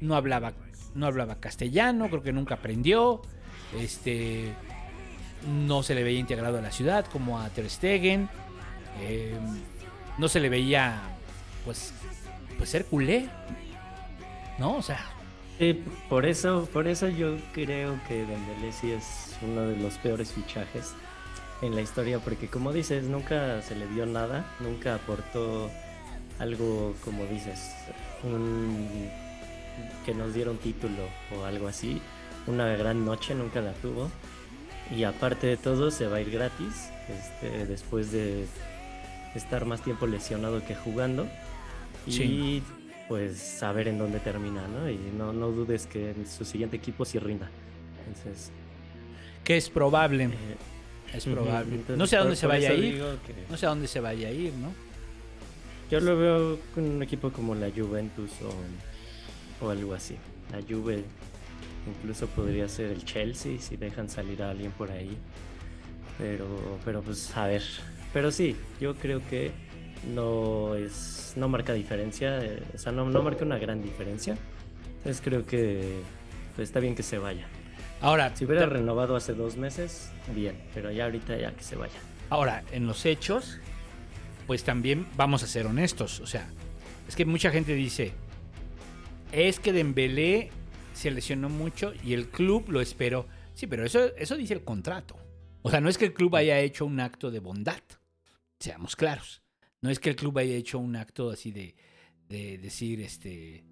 [0.00, 0.52] No hablaba,
[0.94, 3.22] no hablaba castellano, creo que nunca aprendió.
[3.78, 4.52] Este,
[5.46, 8.28] no se le veía integrado a la ciudad como a Ter Stegen.
[9.00, 9.36] Eh,
[10.18, 11.00] no se le veía,
[11.64, 11.92] pues,
[12.56, 13.28] pues ser culé.
[14.58, 14.76] ¿No?
[14.76, 15.04] O sea,
[16.08, 18.24] por eso, por eso yo creo que
[18.72, 20.92] sí es uno de los peores fichajes
[21.62, 25.70] en la historia, porque como dices, nunca se le vio nada, nunca aportó
[26.38, 27.74] algo, como dices,
[28.22, 29.08] un
[30.04, 32.00] que nos diera un título o algo así,
[32.46, 34.10] una gran noche nunca la tuvo.
[34.90, 38.46] Y aparte de todo, se va a ir gratis, este, después de
[39.34, 41.26] estar más tiempo lesionado que jugando.
[42.06, 42.62] Y
[43.08, 44.88] pues saber en dónde termina, ¿no?
[44.90, 47.48] Y no, no dudes que en su siguiente equipo sí rinda.
[48.06, 48.50] Entonces,
[49.42, 50.24] que es probable.
[50.24, 50.30] eh,
[51.14, 51.74] Es probable.
[51.76, 52.94] entonces, No sé a por- dónde se por vaya a ir.
[53.26, 54.72] que No sé a dónde se vaya a ir, ¿no?
[55.90, 60.16] Yo lo veo con un equipo como la Juventus o, o algo así.
[60.50, 61.04] La Juve
[61.86, 65.16] incluso podría ser el Chelsea si dejan salir a alguien por ahí.
[66.18, 66.46] Pero,
[66.84, 67.62] pero pues a ver.
[68.12, 69.50] Pero sí, yo creo que
[70.14, 74.36] no es, no marca diferencia, eh, o sea, no, no marca una gran diferencia.
[74.98, 76.00] Entonces creo que
[76.54, 77.46] pues, está bien que se vaya.
[78.00, 81.94] Ahora, Si hubiera renovado hace dos meses, bien, pero ya ahorita ya que se vaya.
[82.28, 83.58] ahora, en los hechos,
[84.46, 86.20] pues también vamos a ser honestos.
[86.20, 86.46] O sea,
[87.08, 88.12] es que mucha gente dice,
[89.32, 90.50] es que Dembélé
[90.94, 93.26] se lesionó mucho y el club lo esperó.
[93.52, 95.16] Sí, pero eso, eso dice el contrato.
[95.62, 97.82] O sea, no es que el club haya hecho un acto de bondad.
[98.58, 99.42] Seamos claros.
[99.80, 101.74] No es que el club haya hecho un acto así de,
[102.28, 103.64] de decir, este,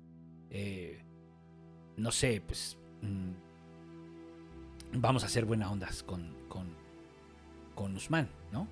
[0.51, 1.03] eh,
[1.97, 3.33] no sé, pues mm,
[5.01, 6.75] vamos a hacer buena ondas con, con,
[7.75, 8.69] con Usman, ¿no?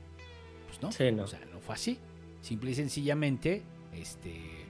[0.66, 0.92] Pues no.
[0.92, 1.24] Sí, no.
[1.24, 1.98] O sea, no fue así.
[2.42, 4.66] Simple y sencillamente, este,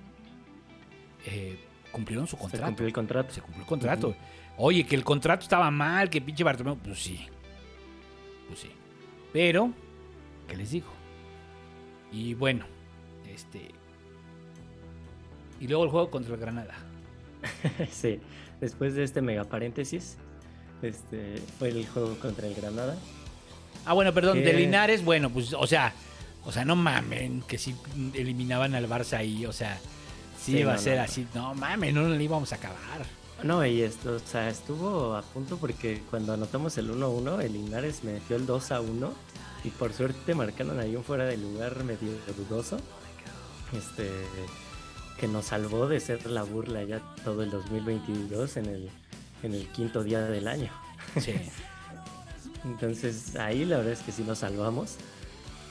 [1.26, 1.58] eh,
[1.90, 2.66] cumplieron su Se contrato.
[2.66, 3.35] cumplió el contrato.
[3.35, 4.14] Se cumplió el contrato.
[4.57, 6.76] Oye, que el contrato estaba mal, que pinche Bartomeu.
[6.76, 7.26] Pues sí.
[8.48, 8.70] Pues sí.
[9.33, 9.72] Pero,
[10.48, 10.88] ¿qué les digo?
[12.12, 12.64] Y bueno,
[13.29, 13.70] este.
[15.61, 16.74] Y luego el juego contra el Granada.
[17.90, 18.20] sí,
[18.61, 20.16] después de este mega paréntesis,
[20.83, 22.96] este fue el juego contra el Granada.
[23.85, 25.94] Ah, bueno, perdón, de Linares, bueno, pues, o sea,
[26.44, 27.74] o sea, no mamen, que si
[28.14, 29.79] eliminaban al Barça ahí, o sea,
[30.40, 31.03] sí, Sí, iba a ser no.
[31.05, 31.26] así.
[31.35, 33.07] No mamen, no le íbamos a acabar.
[33.42, 38.05] No, y esto, o sea, estuvo a punto porque cuando anotamos el 1-1, el Linares
[38.05, 39.11] metió el 2-1
[39.64, 42.76] y por suerte marcaron ahí un fuera de lugar medio dudoso.
[43.72, 44.11] Este
[45.18, 48.90] que nos salvó de ser la burla ya todo el 2022 en el,
[49.42, 50.70] en el quinto día del año.
[51.20, 51.35] Sí.
[52.64, 54.96] Entonces ahí la verdad es que sí nos salvamos.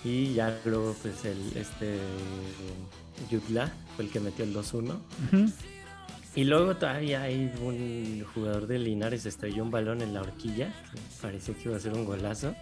[0.03, 1.99] Y ya luego pues el este
[3.29, 4.97] Yutla fue el que metió el 2-1.
[5.27, 5.51] Ujú.
[6.35, 10.73] Y luego todavía hay un jugador de Linares estrelló un balón en la horquilla.
[11.21, 12.55] Parecía que iba a ser un golazo.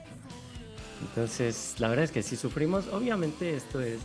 [1.02, 2.88] Entonces, la verdad es que sí sufrimos.
[2.88, 4.00] Obviamente esto es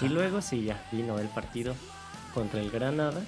[0.00, 1.74] Y luego sí, ya vino el partido
[2.34, 3.20] contra el Granada.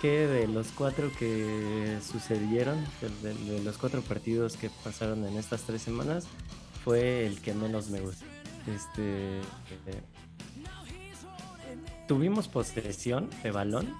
[0.00, 5.36] Que de los cuatro que sucedieron, de, de- de los cuatro partidos que pasaron en
[5.38, 6.26] estas tres semanas,
[6.84, 8.26] fue el que menos me gustó.
[8.66, 9.40] Este.
[9.40, 10.02] eh,
[12.06, 13.94] tuvimos posesión de balón,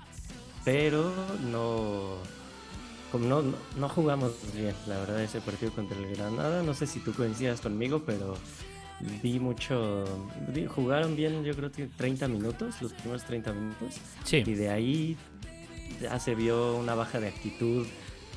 [0.64, 1.12] pero
[1.50, 2.16] no.
[3.12, 3.42] Como no,
[3.77, 6.62] no, jugamos bien, la verdad, ese partido contra el Granada.
[6.62, 8.35] No sé si tú coincidas conmigo, pero
[9.22, 10.05] vi mucho.
[10.74, 14.00] jugaron bien, yo creo que 30 minutos, los primeros 30 minutos.
[14.24, 14.42] Sí.
[14.44, 15.16] Y de ahí
[16.00, 17.87] ya se vio una baja de actitud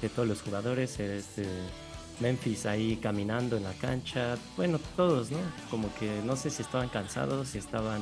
[0.01, 0.99] de todos los jugadores.
[0.99, 1.47] Este,
[2.19, 4.37] Memphis ahí caminando en la cancha.
[4.55, 5.37] Bueno, todos, ¿no?
[5.69, 8.01] Como que no sé si estaban cansados, si estaban.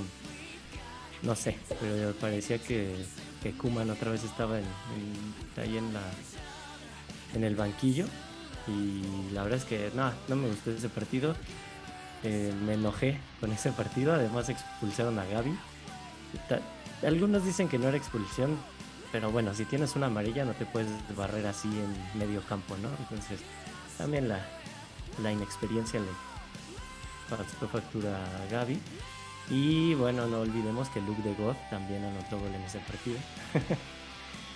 [1.22, 2.96] No sé, pero parecía que,
[3.42, 6.02] que Kuman otra vez estaba en, en- ahí en la
[7.34, 8.06] en el banquillo.
[8.68, 11.36] Y la verdad es que no, no me gustó ese partido.
[12.24, 14.14] Eh, me enojé con ese partido.
[14.14, 15.56] Además expulsaron a Gaby.
[17.06, 18.58] Algunos dicen que no era expulsión,
[19.12, 22.90] pero bueno, si tienes una amarilla no te puedes barrer así en medio campo, ¿no?
[23.00, 23.40] Entonces,
[23.98, 24.46] también la,
[25.22, 26.08] la inexperiencia le
[27.30, 28.80] pasó factura a Gaby.
[29.50, 33.18] Y bueno, no olvidemos que Luke de God también anotó gol en ese partido.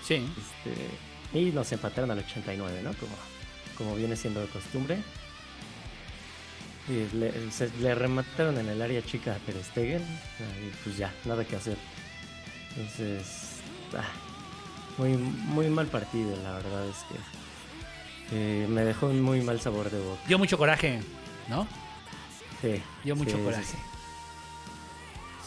[0.01, 0.15] Sí.
[0.15, 2.93] Este, y nos empataron al 89, ¿no?
[2.95, 3.11] Como,
[3.77, 4.97] como viene siendo de costumbre.
[6.87, 10.01] Y le, se- le remataron en el área chica a Ter Stegen.
[10.01, 11.77] Y pues ya, nada que hacer.
[12.75, 13.57] Entonces,
[13.95, 14.09] ah,
[14.97, 17.15] muy, muy mal partido, la verdad es que
[18.31, 20.21] eh, me dejó un muy mal sabor de boca.
[20.27, 21.01] Dio mucho coraje,
[21.47, 21.67] ¿no?
[22.61, 23.63] Sí, Dio mucho sí, coraje.
[23.63, 23.77] sí.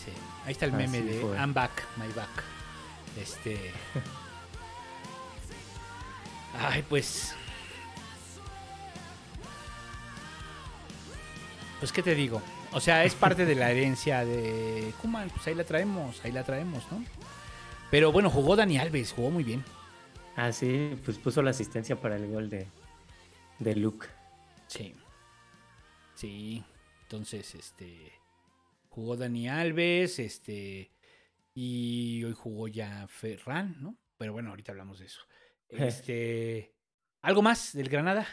[0.04, 0.12] Sí.
[0.44, 1.36] Ahí está el Así meme de fue.
[1.36, 2.44] I'm back, my back.
[3.20, 3.72] Este.
[6.58, 7.34] Ay, pues.
[11.78, 12.40] Pues, ¿qué te digo?
[12.72, 15.28] O sea, es parte de la herencia de Kuman.
[15.30, 17.04] Pues ahí la traemos, ahí la traemos, ¿no?
[17.90, 19.64] Pero bueno, jugó Dani Alves, jugó muy bien.
[20.36, 22.66] Ah, sí, pues puso la asistencia para el gol de,
[23.58, 24.06] de Luke.
[24.66, 24.94] Sí.
[26.14, 26.64] Sí.
[27.02, 28.12] Entonces, este.
[28.88, 30.90] Jugó Dani Alves, este.
[31.54, 33.98] Y hoy jugó ya Ferran, ¿no?
[34.16, 35.20] Pero bueno, ahorita hablamos de eso.
[35.68, 36.74] Este.
[37.22, 38.26] ¿Algo más del Granada?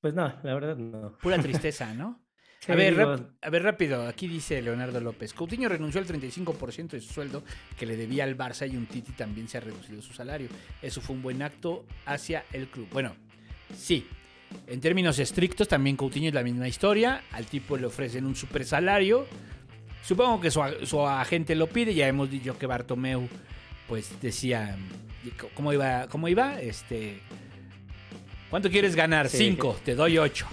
[0.00, 1.16] Pues no, la verdad no.
[1.18, 2.23] Pura tristeza, ¿no?
[2.64, 4.06] Sí, a, ver, digo, a ver, rápido.
[4.06, 5.34] Aquí dice Leonardo López.
[5.34, 7.44] Coutinho renunció al 35% de su sueldo
[7.76, 10.48] que le debía al Barça y un Titi también se ha reducido su salario.
[10.80, 12.88] Eso fue un buen acto hacia el club.
[12.90, 13.14] Bueno,
[13.76, 14.06] sí.
[14.66, 17.22] En términos estrictos, también Coutinho es la misma historia.
[17.32, 19.26] Al tipo le ofrecen un super salario.
[20.02, 21.92] Supongo que su, su agente lo pide.
[21.92, 23.28] Ya hemos dicho que Bartomeu,
[23.88, 24.78] pues decía.
[25.54, 26.06] ¿Cómo iba?
[26.08, 26.58] ¿Cómo iba?
[26.62, 27.20] Este.
[28.48, 29.28] ¿Cuánto quieres ganar?
[29.28, 29.36] Sí.
[29.36, 30.46] Cinco, te doy ocho.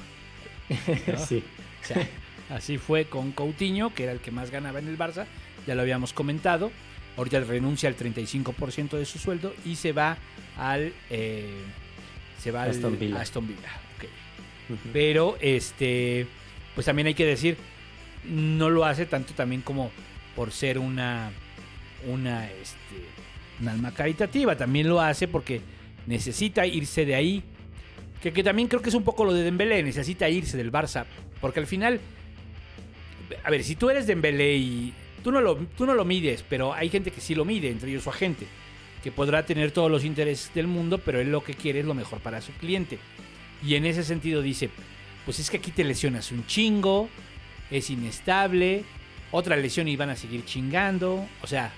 [1.28, 1.42] sí.
[1.82, 2.08] O sea,
[2.50, 5.26] así fue con Coutinho, que era el que más ganaba en el Barça,
[5.68, 6.72] ya lo habíamos comentado.
[7.18, 10.18] Ahorita renuncia al 35% de su sueldo y se va
[10.58, 11.62] al eh,
[12.42, 13.20] se va al Aston Villa.
[13.20, 13.70] Aston Villa.
[14.94, 16.26] Pero este
[16.74, 17.58] pues también hay que decir
[18.24, 19.92] no lo hace tanto también como
[20.36, 21.32] por ser una
[22.08, 22.96] una este
[23.60, 25.62] un alma caritativa, también lo hace porque
[26.08, 27.44] necesita irse de ahí.
[28.22, 31.06] Que, también creo que es un poco lo de Dembélé, necesita irse del Barça,
[31.40, 32.00] porque al final
[33.44, 36.74] a ver, si tú eres Dembélé y tú no lo tú no lo mides, pero
[36.74, 38.48] hay gente que sí lo mide, entre ellos su agente,
[39.04, 41.94] que podrá tener todos los intereses del mundo, pero él lo que quiere es lo
[41.94, 43.00] mejor para su cliente.
[43.66, 44.70] Y en ese sentido dice,
[45.26, 47.10] pues es que aquí te lesionas un chingo,
[47.70, 48.84] es inestable,
[49.32, 51.72] otra lesión y van a seguir chingando, o sea,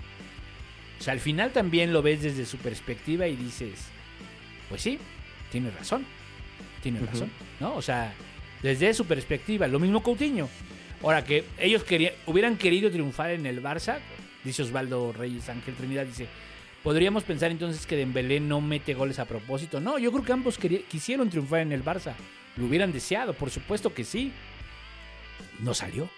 [1.00, 3.80] o sea, al final también lo ves desde su perspectiva y dices,
[4.70, 4.98] pues sí,
[5.52, 6.06] tiene razón,
[6.84, 7.74] tiene razón, ¿no?
[7.76, 8.13] O sea,
[8.62, 10.48] desde su perspectiva, lo mismo Coutinho.
[11.02, 13.98] Ahora que ellos querían, hubieran querido triunfar en el Barça,
[14.43, 16.28] dice Osvaldo Reyes Ángel Trinidad, dice,
[16.84, 19.80] podríamos pensar entonces que Dembélé no mete goles a propósito.
[19.80, 22.13] No, yo creo que ambos quisieron triunfar en el Barça.
[22.56, 24.32] Lo hubieran deseado, por supuesto que sí.
[25.60, 26.10] No salió.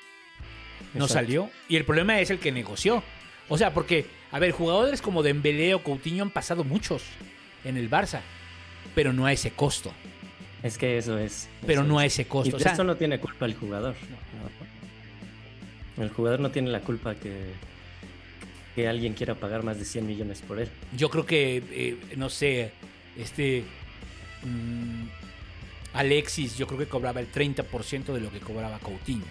[0.93, 1.13] No Exacto.
[1.13, 1.49] salió.
[1.69, 3.03] Y el problema es el que negoció.
[3.47, 7.03] O sea, porque, a ver, jugadores como Dembélé o Coutinho han pasado muchos
[7.63, 8.21] en el Barça,
[8.93, 9.93] pero no a ese costo.
[10.65, 11.47] Es que eso es.
[11.65, 12.13] Pero eso no a es.
[12.13, 12.49] ese Y costo.
[12.51, 13.95] de O sea, esto no tiene culpa el jugador.
[15.95, 16.03] No.
[16.03, 17.51] El jugador no tiene la culpa que,
[18.73, 20.67] que alguien quiera pagar más de 100 millones por él.
[20.97, 22.71] yo creo que, eh, no sé,
[23.15, 23.63] este...
[24.43, 25.05] mm,
[25.93, 29.23] Alexis, yo creo que cobraba el 30% de lo que cobraba Coutinho.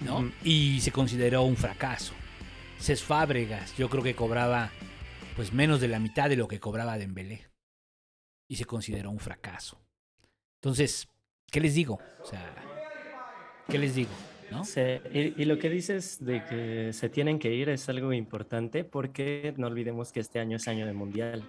[0.00, 0.32] ¿no?
[0.42, 2.14] Y se consideró un fracaso.
[2.80, 4.70] Cés Fábregas, yo creo que cobraba
[5.36, 7.46] pues menos de la mitad de lo que cobraba Dembélé.
[8.54, 9.80] Y se consideró un fracaso.
[10.62, 11.08] Entonces,
[11.50, 11.98] ¿qué les digo?
[12.22, 12.54] O sea,
[13.68, 14.12] ¿qué les digo?
[14.52, 14.62] ¿No?
[15.12, 19.52] Y, y lo que dices de que se tienen que ir es algo importante porque
[19.56, 21.42] no olvidemos que este año es año de mundial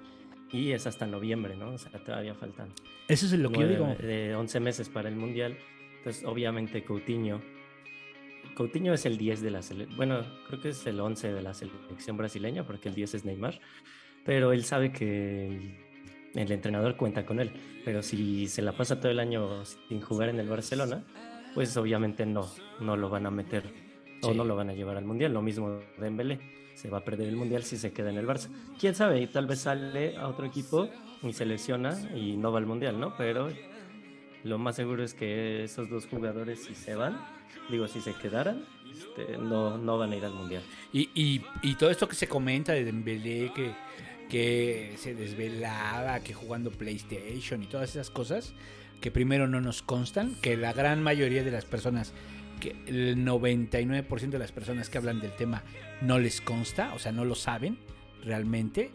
[0.52, 1.74] y es hasta noviembre, ¿no?
[1.74, 2.74] O sea, todavía faltan
[3.08, 3.96] Eso es lo que yo digo.
[4.00, 5.56] de 11 meses para el mundial.
[6.00, 7.40] Entonces, obviamente, Coutinho.
[8.56, 9.96] Coutinho es el 10 de la selección.
[9.96, 13.60] Bueno, creo que es el 11 de la selección brasileña porque el 10 es Neymar.
[14.26, 15.85] Pero él sabe que
[16.36, 17.52] el, entrenador cuenta con él.
[17.84, 21.04] Pero si se la pasa todo el año sin jugar en el Barcelona,
[21.54, 23.64] pues obviamente no, no lo van a meter
[24.22, 25.34] o no lo van a llevar al mundial.
[25.34, 26.40] Lo mismo Dembélé.
[26.76, 28.50] Se va a perder el mundial si se queda en el Barça.
[28.78, 30.90] Quién sabe, y tal vez sale a otro equipo
[31.24, 33.16] y se lesiona y no va al mundial, ¿no?
[33.16, 33.48] Pero
[34.44, 37.18] lo más seguro es que esos dos jugadores, si se van,
[37.70, 40.64] digo, si se quedaran, este, no, no van a ir al mundial.
[40.92, 43.72] Y, y, y todo esto que se comenta de Dembélé, que,
[44.30, 48.54] que se desvelaba, que jugando PlayStation y todas esas cosas,
[49.02, 52.14] que primero no nos constan, que la gran mayoría de las personas,
[52.60, 55.64] que el 99% de las personas que hablan del tema
[56.02, 57.78] no les consta, o sea, no lo saben
[58.24, 58.92] realmente,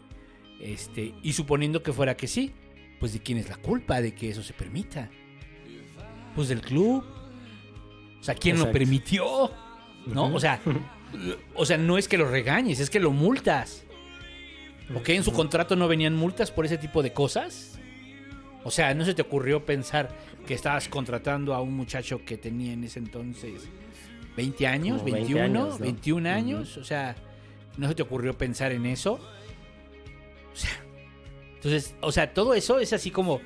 [0.59, 2.53] este, y suponiendo que fuera que sí,
[2.99, 5.09] pues de quién es la culpa de que eso se permita.
[6.35, 7.03] Pues del club.
[8.19, 9.51] O sea, ¿quién lo permitió?
[10.05, 10.33] ¿No?
[10.33, 10.59] O sea,
[11.55, 13.85] o sea, no es que lo regañes, es que lo multas.
[14.95, 15.09] ¿Ok?
[15.09, 17.79] En su contrato no venían multas por ese tipo de cosas.
[18.63, 20.09] O sea, ¿no se te ocurrió pensar
[20.45, 23.67] que estabas contratando a un muchacho que tenía en ese entonces
[24.35, 25.83] 20 años, Como 20 21, años, ¿no?
[25.83, 26.37] 21 Ujú.
[26.37, 26.77] años?
[26.77, 27.15] O sea,
[27.77, 29.13] ¿no se te ocurrió pensar en eso?
[29.13, 30.83] O sea,
[31.55, 33.39] entonces, o sea, todo eso es así como,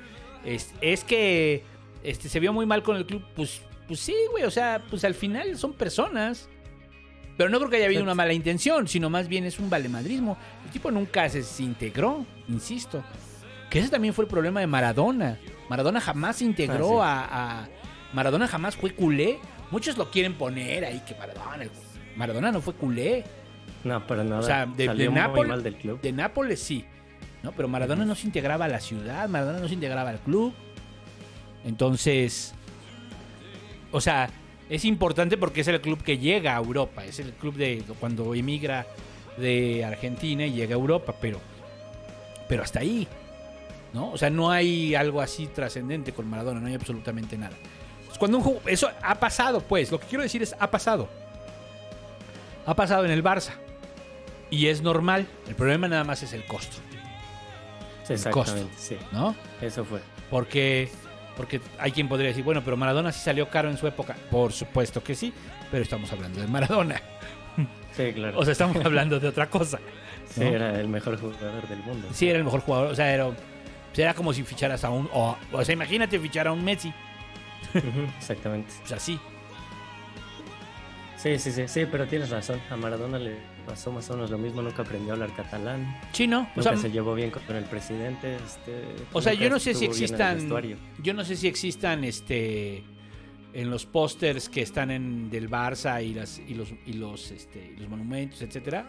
[0.44, 1.62] es, es que
[2.02, 5.04] este, se vio muy mal con el club, pues, pues sí, güey, o sea, pues
[5.04, 6.48] al final son personas.
[7.36, 10.38] Pero no creo que haya habido una mala intención, sino más bien es un valemadrismo.
[10.64, 13.04] El tipo nunca se, integró, insisto.
[13.68, 15.38] Que ese también fue el problema de Maradona.
[15.68, 17.68] Maradona jamás se integró Ah, a, a-
[18.12, 19.38] Maradona jamás fue culé.
[19.70, 21.62] Muchos lo quieren poner ahí, que Maradona...
[21.64, 21.70] el-
[22.16, 23.24] Maradona no fue culé.
[23.84, 24.40] No, para nada.
[24.40, 26.00] O sea, de, Nápoles, mal del club.
[26.00, 26.84] de Nápoles sí,
[27.42, 27.52] ¿no?
[27.52, 30.54] Pero Maradona no se integraba a la ciudad, Maradona no se integraba al club.
[31.64, 32.54] Entonces,
[33.92, 34.30] o sea,
[34.68, 38.34] es importante porque es el club que llega a Europa, es el club de cuando
[38.34, 38.86] emigra
[39.36, 41.40] de Argentina y llega a Europa, pero,
[42.48, 43.06] pero hasta ahí,
[43.92, 44.10] ¿no?
[44.10, 47.56] O sea, no hay algo así trascendente con Maradona, no hay absolutamente nada.
[47.98, 51.08] Entonces, Cuando un eso ha pasado, pues, lo que quiero decir es ha pasado.
[52.64, 53.52] Ha pasado en el Barça.
[54.50, 55.26] Y es normal.
[55.48, 56.76] El problema nada más es el costo,
[58.08, 58.96] Exactamente, sí.
[59.10, 59.34] ¿no?
[59.60, 60.00] Eso fue.
[60.30, 60.88] Porque,
[61.36, 64.16] porque hay quien podría decir, bueno, pero Maradona sí salió caro en su época.
[64.30, 65.32] Por supuesto que sí,
[65.70, 67.00] pero estamos hablando de Maradona.
[67.96, 68.38] Sí, claro.
[68.38, 69.78] O sea, estamos hablando de otra cosa.
[70.28, 72.08] sí, era el mejor jugador del mundo.
[72.12, 72.90] Sí, era el mejor jugador.
[72.90, 73.30] O sea, era,
[73.96, 75.08] era como si ficharas a un...
[75.12, 76.92] O, o sea, imagínate fichar a un Messi.
[78.18, 78.72] Exactamente.
[78.84, 79.18] O sea, sí.
[81.16, 82.60] Sí, sí, sí, sí, pero tienes razón.
[82.70, 83.36] A Maradona le
[83.66, 84.62] pasó más o menos lo mismo.
[84.62, 86.00] Nunca aprendió a hablar catalán.
[86.12, 86.40] Sí, ¿no?
[86.42, 88.36] O Nunca sea, se llevó bien con el presidente.
[88.36, 90.48] Este, O sea, yo no sé si existan.
[91.02, 92.84] Yo no sé si existan este.
[93.52, 97.74] En los pósters que están en del Barça y las y los y los este
[97.78, 98.86] los monumentos, etcétera.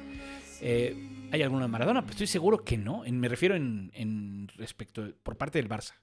[0.61, 2.01] eh, ¿Hay alguna de Maradona?
[2.01, 3.05] Pues estoy seguro que no.
[3.05, 5.93] En- me refiero en, en respecto por parte del Barça.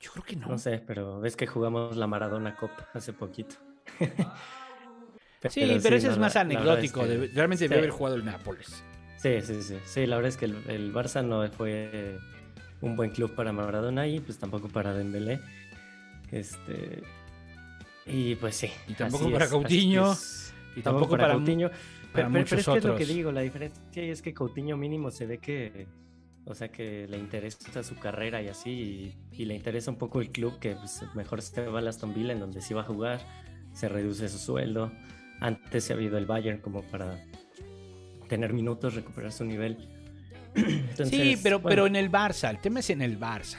[0.00, 0.48] Yo creo que no.
[0.48, 3.54] No sé, pero ves que jugamos la Maradona Cup hace poquito.
[5.48, 7.02] sí, pero, ese no, es más la anecdótico.
[7.02, 7.68] es que- debe- realmente sí.
[7.68, 8.82] debe haber jugado el Nápoles.
[9.16, 9.76] Sí, sí, sí.
[9.84, 12.18] Sí, la verdad es que el, el Barça no fue
[12.80, 15.40] un buen club para Maradona y pues tampoco para Dembélé.
[16.30, 17.02] Este
[18.06, 18.70] y pues sí.
[18.86, 20.54] Y tampoco para es, Coutinho, es.
[20.76, 21.68] Y tampoco para, Coutinho.
[21.68, 24.76] para Pero, pero- pero es que es lo que digo, la diferencia es que Coutinho
[24.76, 25.86] mínimo se ve que,
[26.46, 28.70] o sea, que le interesa su carrera y así,
[29.32, 32.14] y, y le interesa un poco el club, que pues, mejor se va al Aston
[32.14, 33.20] Villa, en donde sí va a jugar,
[33.74, 34.90] se reduce su sueldo.
[35.40, 37.24] Antes se ha habido el Bayern como para
[38.28, 39.88] tener minutos, recuperar su nivel.
[40.54, 42.50] Entonces, sí, pero, bueno, pero en el Barça.
[42.50, 43.58] El tema es en el Barça.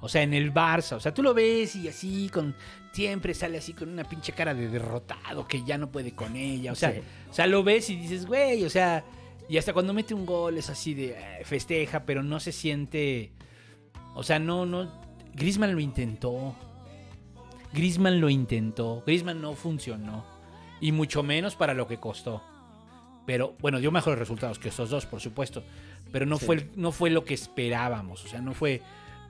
[0.00, 0.96] O sea, en el Barça.
[0.96, 2.54] O sea, tú lo ves y así con.
[2.92, 6.72] Siempre sale así con una pinche cara de derrotado que ya no puede con ella.
[6.72, 7.00] O sea, Sí.
[7.30, 9.04] o sea lo ves y dices, güey, o sea.
[9.48, 13.32] Y hasta cuando mete un gol es así de eh, festeja, pero no se siente.
[14.14, 14.92] O sea, no, no.
[15.34, 16.54] Grisman lo intentó.
[17.72, 19.02] Grisman lo intentó.
[19.06, 20.24] Grisman no funcionó.
[20.80, 22.42] Y mucho menos para lo que costó.
[23.26, 25.62] Pero bueno, dio mejores resultados que estos dos, por supuesto.
[26.12, 26.46] Pero no, Sí.
[26.46, 28.24] fue, no fue lo que esperábamos.
[28.24, 28.80] O sea, no fue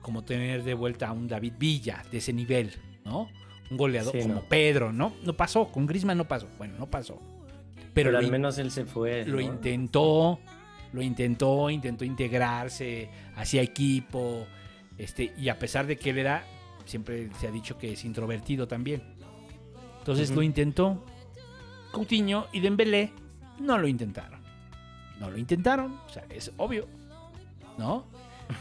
[0.01, 2.73] como tener de vuelta a un David Villa de ese nivel,
[3.03, 3.29] ¿no?
[3.69, 4.41] un goleador Sí, como no.
[4.41, 5.13] Pedro, ¿no?
[5.23, 6.47] No pasó, con Griezmann no pasó.
[6.57, 7.19] Bueno, no pasó.
[7.93, 9.25] Pero, al menos él se fue.
[9.25, 9.41] lo ¿no?
[9.41, 10.39] intentó,
[10.93, 14.47] lo intentó, intentó integrarse, hacía equipo,
[14.97, 16.43] este, y a pesar de que él era,
[16.85, 19.03] siempre se ha dicho que es introvertido también.
[19.99, 21.03] Entonces lo intentó.
[21.91, 23.11] Coutinho y Dembélé
[23.59, 24.39] no lo intentaron.
[25.19, 26.87] No lo intentaron, o sea, es obvio,
[27.77, 28.05] ¿no?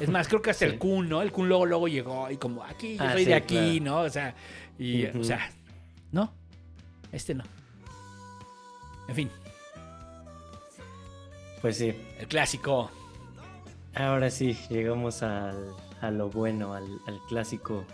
[0.01, 0.73] Es más, creo que hasta Sí.
[0.73, 1.23] el Kun, ¿no?
[1.23, 3.97] El Kun luego, luego llegó y como, aquí, yo Ah, soy sí, de aquí, claro.
[3.99, 4.01] ¿no?
[4.07, 4.35] O sea,
[4.79, 5.51] y, o sea,
[6.13, 6.33] no,
[7.13, 7.45] este no.
[9.09, 9.31] En fin,
[11.63, 11.95] Pues sí.
[12.19, 12.91] el clásico.
[13.95, 17.85] Ahora sí, llegamos al, a lo bueno, al, al clásico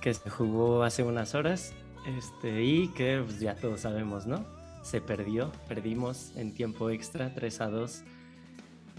[0.00, 1.72] que se jugó hace unas horas.
[2.06, 4.44] Este, y que pues, ya todos sabemos, ¿no?
[4.82, 8.04] Se perdió, perdimos en tiempo extra, 3 a 2.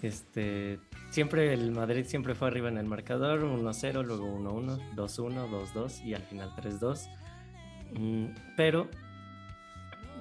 [0.02, 0.80] Este,
[1.10, 6.14] siempre el Madrid siempre fue arriba en el marcador, 1-0, luego 1-1, 2-1, 2-2 y
[6.14, 7.10] al final 3-2.
[7.98, 8.26] Mm,
[8.58, 8.90] pero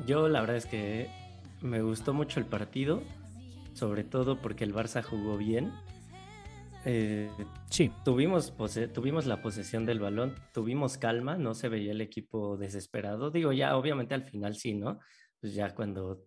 [0.07, 1.11] yo la verdad es que
[1.61, 3.03] me gustó mucho el partido,
[3.75, 5.73] sobre todo porque el Barça jugó bien.
[6.89, 7.29] Eh,
[7.69, 7.91] Sí.
[8.05, 13.31] tuvimos, pose- tuvimos la posesión del balón, tuvimos calma, no se veía el equipo desesperado.
[13.33, 15.01] Digo, ya obviamente al final sí, ¿no?
[15.41, 16.27] Pues ya cuando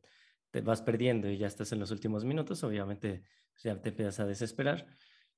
[0.51, 4.19] te vas perdiendo y ya estás en los últimos minutos, obviamente pues ya te empiezas
[4.19, 4.85] a desesperar.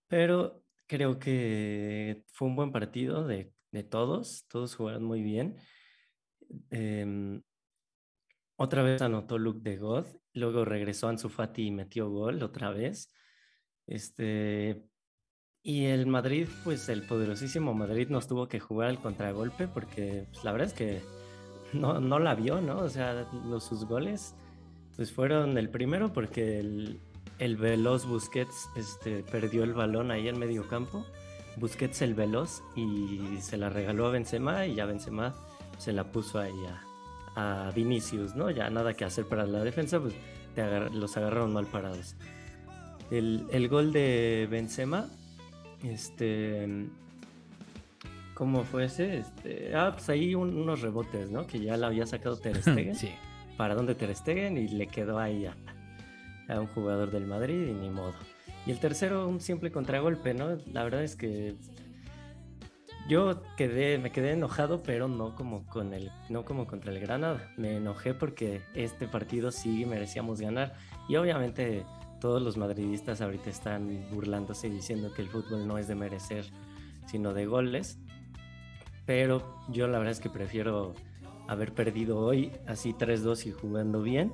[0.07, 5.55] Pero creo que fue un buen partido de, de todos, todos jugaron muy bien.
[6.72, 7.43] Em,
[8.55, 13.13] otra vez anotó Luke de God, luego regresó Ansu Fati y metió gol otra vez.
[13.88, 14.84] Este,
[15.64, 20.43] y el Madrid, pues el poderosísimo Madrid nos tuvo que jugar al contragolpe porque pues,
[20.43, 21.01] la verdad es que
[21.74, 22.80] no, no la vio, ¿no?
[22.80, 24.36] O sea, los, sus goles
[24.95, 26.99] pues fueron el primero porque el,
[27.39, 31.05] el veloz Busquets este, perdió el balón ahí en medio campo.
[31.57, 35.34] Busquets el veloz y se la regaló a Benzema y ya Benzema
[35.78, 36.53] se la puso ahí
[37.36, 38.49] a, a Vinicius, ¿no?
[38.49, 40.14] Ya nada que hacer para la defensa, pues
[40.55, 42.16] te los agarraron mal parados.
[43.09, 45.09] El, el gol de Benzema,
[45.84, 46.88] este...
[48.34, 49.17] ¿Cómo fue ese?
[49.19, 51.45] Este, ah, pues ahí un- unos rebotes, ¿no?
[51.45, 52.95] Que ya la había sacado Ter Stegen.
[52.95, 53.11] Sí.
[53.57, 55.55] para donde Ter Stegen y le quedó ahí a,
[56.51, 58.13] a un jugador del Madrid y ni modo.
[58.65, 60.57] Y el tercero, un simple contragolpe, ¿no?
[60.71, 61.55] La verdad es que
[63.09, 67.51] yo quedé, me quedé enojado, pero no como con el, no como contra el Granada.
[67.57, 70.73] Me enojé porque este partido sí merecíamos ganar.
[71.09, 71.84] Y obviamente
[72.22, 76.45] todos los madridistas ahorita están burlándose y diciendo que el fútbol no es de merecer,
[77.07, 77.97] sino de goles.
[79.05, 80.93] Pero yo la verdad es que prefiero
[81.49, 84.32] haber perdido hoy así 3-2 y jugando bien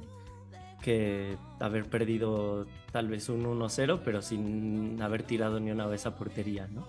[0.82, 6.16] que haber perdido tal vez un 1-0 pero sin haber tirado ni una vez a
[6.16, 6.86] portería, ¿no?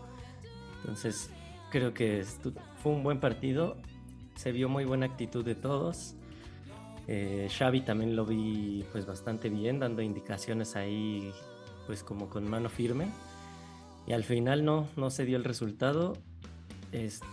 [0.80, 1.30] Entonces
[1.70, 2.24] creo que
[2.82, 3.76] fue un buen partido,
[4.34, 6.14] se vio muy buena actitud de todos.
[7.08, 11.32] Eh, Xavi también lo vi pues bastante bien, dando indicaciones ahí
[11.86, 13.08] pues como con mano firme.
[14.06, 16.16] Y al final no, no se dio el resultado.
[16.92, 17.26] Este,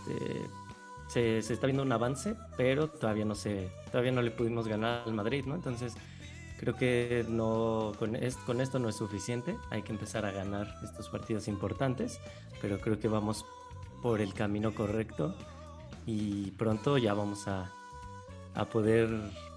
[1.08, 5.02] se, se está viendo un avance, pero todavía no se, todavía no le pudimos ganar
[5.06, 5.54] al Madrid, ¿no?
[5.54, 5.94] Entonces
[6.58, 9.56] creo que no con, es- con esto no es suficiente.
[9.70, 12.18] Hay que empezar a ganar estos partidos importantes,
[12.60, 13.44] pero creo que vamos
[14.02, 15.34] por el camino correcto
[16.06, 17.72] y pronto ya vamos a,
[18.56, 19.08] a poder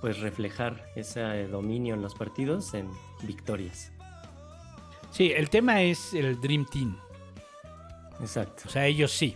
[0.02, 2.90] pues reflejar ese dominio en los partidos en
[3.24, 3.92] victorias.
[5.12, 6.98] Sí, el tema es el Dream Team.
[8.20, 8.64] Exacto.
[8.68, 9.36] O sea, ellos sí.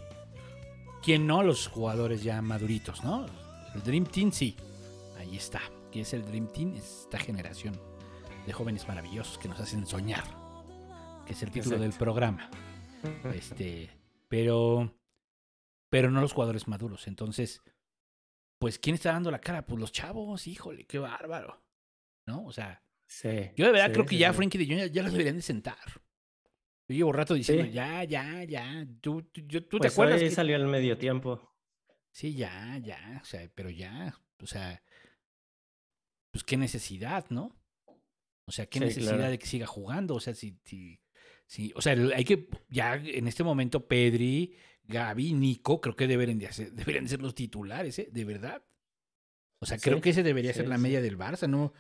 [1.02, 1.44] ¿Quién no?
[1.44, 3.26] Los jugadores ya maduritos, ¿no?
[3.74, 4.56] El Dream Team sí.
[5.18, 5.62] Ahí está.
[5.92, 6.76] ¿Qué es el Dream Team?
[6.76, 7.80] Es esta generación
[8.46, 10.24] de jóvenes maravillosos que nos hacen soñar.
[11.26, 11.84] Que es el título Exacto.
[11.84, 12.50] del programa.
[13.34, 13.90] Este,
[14.30, 14.94] pero
[15.94, 17.08] pero no los jugadores maduros.
[17.08, 17.62] Entonces,
[18.64, 19.66] pues ¿quién está dando la cara?
[19.66, 21.62] Pues los chavos, híjole, qué bárbaro.
[22.26, 22.46] ¿No?
[22.46, 24.32] O sea, Sí, yo de verdad sí, creo que sí, ya.
[24.32, 25.78] Frankie de Jong ya, los deberían de sentar.
[26.88, 28.88] Yo llevo rato diciendo, ya, ya, ya.
[29.02, 30.22] ¿Tú, tú, yo- ¿tú te Pues acuerdas?
[30.22, 31.54] hoy que- salió al medio tiempo.
[32.14, 34.82] Sí, ya, ya, o sea, pero ya, o sea,
[36.32, 37.56] pues qué necesidad, ¿no?
[38.48, 39.32] O sea, qué necesidad claro.
[39.32, 41.00] de que siga jugando, o sea, si, si,
[41.46, 44.56] si, o sea, hay que, ya en este momento Pedri,
[44.88, 48.10] Gaby, Nico, creo que deberían de, hacer, deberían de ser los titulares, ¿eh?
[48.12, 48.62] De verdad.
[49.60, 50.82] O sea, creo que ese debería sí, ser la sí.
[50.82, 51.74] media del Barça, ¿no?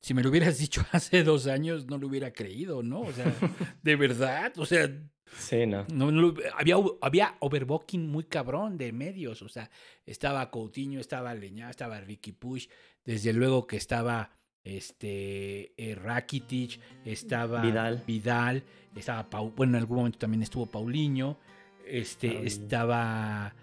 [0.00, 3.00] Si me lo hubieras dicho hace dos años, no lo hubiera creído, ¿no?
[3.00, 3.24] O sea,
[3.82, 4.90] de verdad, o sea,
[5.38, 5.86] Sí, no.
[5.92, 9.40] no, no, había, había overbooking muy cabrón de medios.
[9.42, 9.70] O sea,
[10.04, 12.68] estaba Coutinho, estaba Leñá, estaba Ricky Push.
[13.04, 14.30] Desde luego que estaba
[14.64, 18.04] este eh, Rakitic, estaba Vidal.
[18.06, 18.62] Vidal,
[18.94, 21.38] estaba Pau, bueno, en algún momento también estuvo Paulinho.
[21.86, 22.46] Este, Paulinho.
[22.46, 23.54] estaba.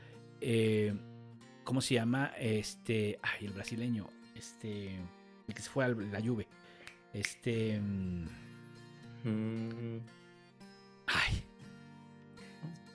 [0.41, 0.93] eh,
[1.63, 2.33] ¿cómo se llama?
[2.39, 4.95] Este, ay, el brasileño, este,
[5.47, 6.47] el que se fue a la Juve.
[7.13, 8.25] Este, mm,
[11.07, 11.43] ay,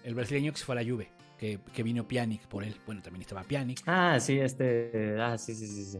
[0.02, 1.08] el brasileño que se fue a la Juve,
[1.38, 2.74] que, que vino Pjanic por él.
[2.84, 3.82] Bueno, también estaba Pjanic.
[3.86, 5.16] Ah, sí, este.
[5.20, 5.98] Ah, sí, sí, sí, sí.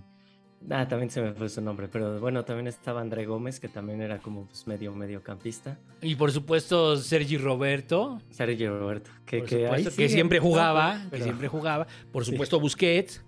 [0.70, 4.00] Ah, también se me fue su nombre, pero bueno, también estaba André Gómez, que también
[4.00, 5.78] era como pues, medio mediocampista.
[6.00, 10.38] Y por supuesto Sergi Roberto, Sergio Roberto, que, por que, ahí supuesto, que sigue, siempre
[10.40, 11.86] jugaba, que siempre jugaba.
[12.10, 13.22] Por supuesto Busquets,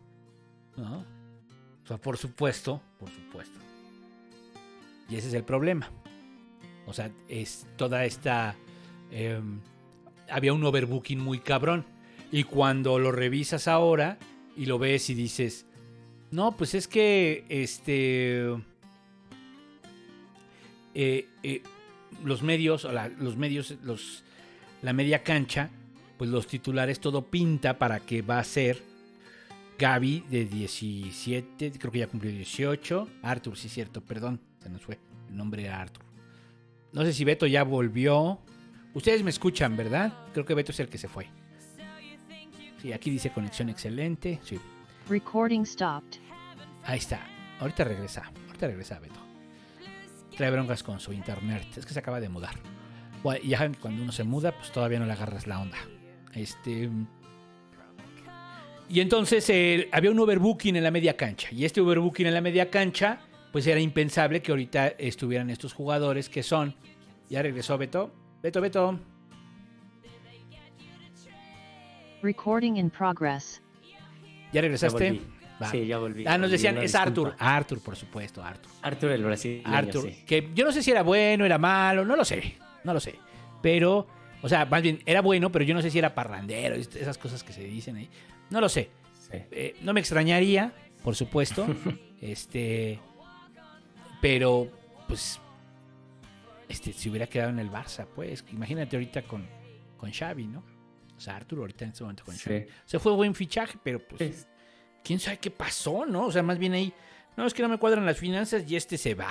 [0.77, 1.05] ¿no?
[1.85, 3.61] O sea, por supuesto, por supuesto.
[5.09, 5.91] Y ese es el problema.
[6.87, 8.57] O sea, es toda esta...
[9.11, 9.61] em,
[10.29, 11.85] había un overbooking muy cabrón.
[12.33, 14.19] Y cuando lo revisas ahora
[14.57, 15.67] y lo ves y dices,
[16.31, 18.49] no, pues es que este...
[20.95, 21.63] eh, eh,
[22.25, 23.75] los medios, la- los medios,
[24.83, 25.71] la media cancha,
[26.19, 28.83] pues los titulares todo pinta para que va a ser
[29.79, 33.09] Gaby de 17, creo que ya cumplió 18.
[33.23, 34.99] Arthur, sí, cierto, perdón, se nos fue.
[35.29, 36.03] El nombre era Arthur.
[36.93, 38.39] No sé si Beto ya volvió.
[38.95, 40.15] Ustedes me escuchan, ¿verdad?
[40.33, 41.27] Creo que Beto es el que se fue.
[42.81, 44.39] Sí, aquí dice conexión excelente.
[44.43, 44.59] Sí,
[45.09, 46.19] Recording stopped.
[46.85, 47.21] ahí está.
[47.61, 48.25] Ahorita regresa.
[48.47, 49.21] Ahorita regresa Beto.
[50.37, 51.67] Trae broncas con su internet.
[51.77, 52.55] Es que se acaba de mudar.
[53.23, 55.61] Bueno, y ya saben que cuando uno se muda, pues todavía no le agarras la
[55.61, 55.79] onda.
[56.35, 56.91] Este.
[58.89, 61.49] Y entonces eh, había un overbooking en la media cancha.
[61.51, 63.21] Y este overbooking en la media cancha,
[63.53, 66.75] pues era impensable que ahorita estuvieran estos jugadores que son.
[67.31, 68.13] Ya regresó Beto.
[68.43, 69.01] Beto, Beto.
[72.23, 73.61] Recording in progress.
[74.53, 75.21] ¿Ya regresaste?
[75.61, 75.71] Va.
[75.71, 76.25] Sí, ya volví.
[76.27, 76.95] Ah, nos decían, es.
[76.95, 77.35] Arthur.
[77.39, 78.71] Arthur, por supuesto, Arthur.
[78.83, 80.23] Arthur el brasileño, Arthur, sí.
[80.27, 83.15] que yo no sé si era bueno, era malo, no lo sé, no lo sé.
[83.63, 84.07] Pero,
[84.43, 87.43] o sea, más bien, era bueno, pero yo no sé si era parrandero, esas cosas
[87.43, 88.09] que se dicen ahí.
[88.51, 88.91] No lo sé.
[89.31, 89.39] Sí.
[89.51, 90.73] Eh, no me extrañaría,
[91.03, 91.67] por supuesto.
[92.21, 93.01] este.
[94.21, 94.71] Pero,
[95.09, 95.41] pues.
[96.69, 98.45] Este, si hubiera quedado en el Barça, pues.
[98.53, 99.47] Imagínate ahorita con,
[99.97, 100.76] con Xavi, ¿no?
[101.17, 102.35] O sea, Arthur ahorita en este momento con.
[102.35, 102.65] Sí.
[102.85, 104.47] Se fue buen fichaje, pero pues
[105.03, 106.27] quién sabe qué pasó, ¿no?
[106.27, 106.93] O sea, más bien ahí,
[107.37, 109.31] no, es que no me cuadran las finanzas y este se va.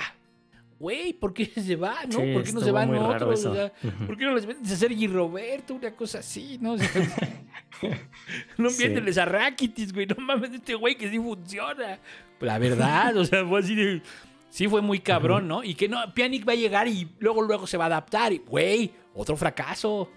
[0.78, 2.20] Güey, ¿por qué se va, no?
[2.20, 3.44] Sí, ¿Por qué no se van otros?
[3.46, 3.72] O sea.
[4.06, 5.74] ¿Por qué no les vendes a Sergi Roberto?
[5.74, 6.72] Una cosa así, ¿no?
[6.72, 6.88] O sea,
[8.58, 8.78] no Sí.
[8.82, 10.06] viéndoles a Rakitic, güey.
[10.06, 11.98] No mames, este güey que sí funciona.
[12.40, 14.02] La verdad, o sea, fue así de...
[14.50, 15.62] Sí fue muy cabrón, ¿no?
[15.62, 18.32] Y que no, Pjanic va a llegar y luego, luego se va a adaptar.
[18.32, 20.10] Y, güey, otro fracaso.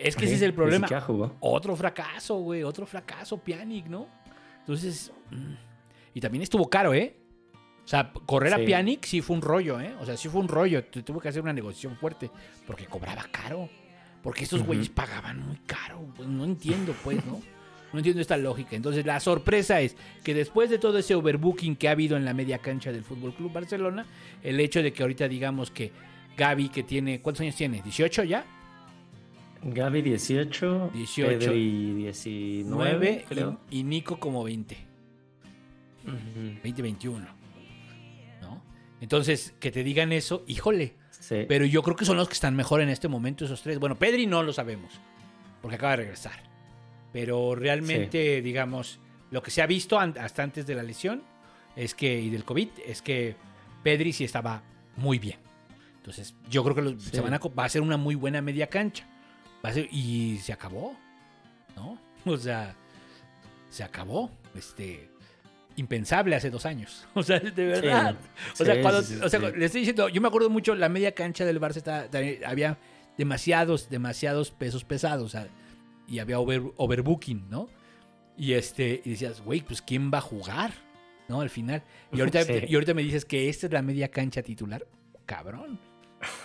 [0.00, 0.88] Es que ese es el problema.
[1.00, 1.36] jugó.
[1.40, 4.06] Otro fracaso, güey, otro fracaso, Pjanic, ¿no?
[4.60, 5.52] Entonces, mm,
[6.14, 7.16] y también estuvo caro, ¿eh?
[7.84, 8.64] O sea, correr a Sí.
[8.66, 9.94] Pjanic sí fue un rollo, ¿eh?
[10.00, 10.84] O sea, sí fue un rollo.
[10.84, 12.30] Tu- Tuvo que hacer una negociación fuerte
[12.66, 13.68] porque cobraba caro.
[14.22, 16.00] Porque estos güeyes pagaban muy caro.
[16.14, 17.40] Pues no entiendo, pues, ¿no?
[17.92, 18.76] No entiendo esta lógica.
[18.76, 22.34] Entonces, la sorpresa es que después de todo ese overbooking que ha habido en la
[22.34, 24.04] media cancha del Fútbol Club Barcelona,
[24.42, 25.90] el hecho de que ahorita digamos que
[26.36, 27.20] Gaby, que tiene.
[27.22, 27.82] ¿Cuántos años tiene?
[27.82, 28.44] ¿18 ya?
[29.62, 31.38] Gaby 18, 18.
[31.38, 33.60] Pedri 19, 9 creo.
[33.70, 34.76] y, y Nico como 20.
[36.06, 36.60] Ujú.
[36.62, 37.26] 20, 21.
[38.40, 38.62] ¿No?
[39.00, 40.94] Entonces, que te digan eso, híjole.
[41.10, 41.44] Sí.
[41.46, 43.78] Pero yo creo que son los que están mejor en este momento, esos tres.
[43.78, 44.92] Bueno, Pedri no lo sabemos,
[45.60, 46.42] porque acaba de regresar.
[47.12, 48.98] Pero realmente, digamos,
[49.30, 51.22] lo que se ha visto hasta antes de la lesión
[51.76, 53.36] es que, y del COVID, es que
[53.82, 54.62] Pedri sí estaba
[54.96, 55.38] muy bien.
[55.96, 57.10] Entonces, yo creo que los- Sí.
[57.12, 59.06] se van a, va a ser una muy buena media cancha.
[59.90, 60.96] Y se acabó,
[61.76, 61.98] ¿no?
[62.26, 62.74] O sea,
[63.70, 64.30] se acabó.
[64.54, 65.08] Este,
[65.76, 67.06] impensable hace dos años.
[67.14, 68.16] O sea, de verdad.
[68.54, 70.74] Sí, O sea, sí, cuando, sí, o sea, le estoy diciendo, yo me acuerdo mucho,
[70.74, 72.78] la media cancha del Barça estaba- también había
[73.16, 75.48] demasiados, demasiados pesos pesados, o sea,
[76.08, 77.68] y había over- overbooking, ¿no?
[78.36, 80.72] Y este, y decías, güey, pues ¿quién va a jugar?
[81.28, 81.40] ¿No?
[81.42, 81.82] Al final.
[82.12, 84.86] Y ahorita, y ahorita me dices que esta es la media cancha titular.
[85.26, 85.78] Cabrón.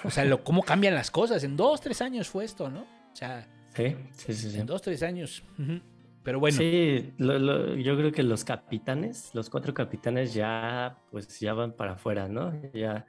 [0.03, 1.43] O sea, lo, cómo cambian las cosas.
[1.43, 2.86] En dos, tres años fue esto, ¿no?
[3.16, 4.59] O sea, Sí, sí, sí.
[4.59, 5.41] en dos, tres años.
[5.57, 5.80] Ujú.
[6.22, 6.57] Pero bueno.
[6.57, 11.74] Sí, lo- lo- yo creo que los capitanes, los cuatro capitanes ya, pues ya van
[11.78, 12.51] para afuera, ¿no?
[12.74, 13.05] Ya,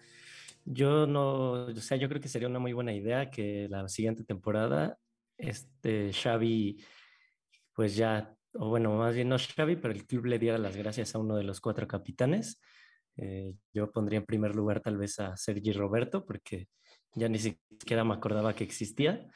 [0.65, 4.23] yo no, o sea, yo creo que sería una muy buena idea que la siguiente
[4.23, 4.97] temporada,
[5.39, 6.85] este Xavi,
[7.73, 11.15] pues ya, o bueno, más bien no Xavi, pero el club le diera las gracias
[11.17, 12.61] a uno de los cuatro capitanes.
[13.17, 16.69] Eh, yo pondría en primer lugar tal vez a Sergi Roberto, porque
[17.15, 19.27] ya ni siquiera me acordaba que existía.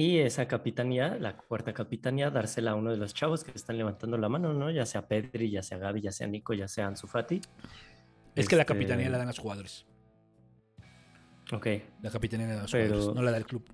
[0.00, 4.16] Y esa capitanía, la cuarta capitanía, dársela a uno de los chavos que están levantando
[4.16, 4.70] la mano, ¿no?
[4.70, 7.42] Ya sea Pedri, ya sea Gaby, ya sea Nico, ya sea Ansu Fati.
[8.34, 9.84] Es que la Este, capitanía la dan los jugadores.
[11.52, 11.66] Ok,
[12.00, 13.68] La capitanía la dan los Pero- jugadores, no la da el club.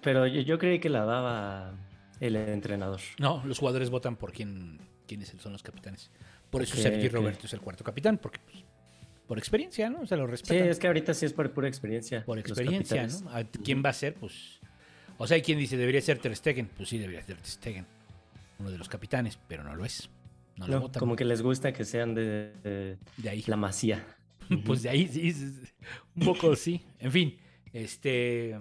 [0.00, 1.72] pero yo, yo creí que la daba
[2.20, 3.00] El entrenador.
[3.18, 4.78] No, los jugadores votan por quién,
[5.08, 6.12] quiénes son los capitanes.
[6.50, 7.14] Por eso Ok, Sergio ok.
[7.14, 8.64] Roberto es el cuarto capitán, porque pues,
[9.26, 10.06] por experiencia, ¿no?
[10.06, 10.68] Se lo Sí, respetan.
[10.68, 12.24] es que ahorita sí es por pura experiencia.
[12.24, 13.08] por los experiencia.
[13.08, 13.30] ¿no?
[13.30, 14.14] ¿A ¿Quién va a ser?
[14.14, 14.60] Pues.
[15.18, 16.68] O sea, hay quien dice debería ser Ter Stegen.
[16.76, 17.86] Pues sí, debería ser Ter Stegen.
[18.58, 20.08] Uno de los capitanes, pero no lo es.
[20.56, 21.00] No, lo votan.
[21.00, 23.44] como que les gusta que sean de, de De ahí.
[23.46, 24.04] la masía.
[24.66, 25.34] Pues de ahí sí,
[26.14, 26.84] un poco sí.
[26.98, 27.38] En fin,
[27.72, 28.58] este.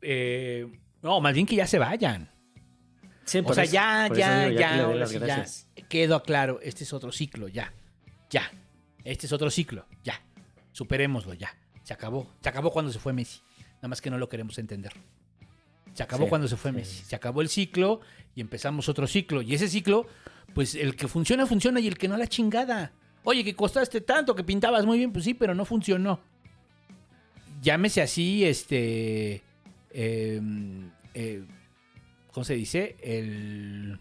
[0.00, 0.66] eh,
[1.02, 2.30] no, más bien que ya se vayan.
[3.24, 4.70] Sí, O sea, eso- ya, ya, digo, ya,
[5.06, 6.60] que las ya quedó claro.
[6.62, 7.74] Este es otro ciclo, ya.
[8.30, 8.50] Ya.
[9.04, 10.20] Este es otro ciclo, ya.
[10.72, 11.54] Superémoslo, ya.
[11.82, 12.32] Se acabó.
[12.42, 13.40] Se acabó cuando se fue Messi.
[13.78, 14.92] Nada más que no lo queremos entender.
[15.94, 16.76] Se acabó Sí, cuando se fue sí.
[16.76, 17.04] Messi.
[17.04, 18.00] Se acabó el ciclo
[18.34, 19.42] y empezamos otro ciclo.
[19.42, 20.06] Y ese ciclo,
[20.54, 22.92] pues el que funciona, funciona y el que no, la chingada.
[23.24, 26.20] Oye, que costaste tanto, que pintabas muy bien, pues sí, pero no funcionó.
[27.62, 29.42] Llámese así, este.
[29.90, 30.40] eh,
[31.14, 31.44] eh,
[32.32, 32.96] ¿Cómo se dice?
[33.02, 33.98] El.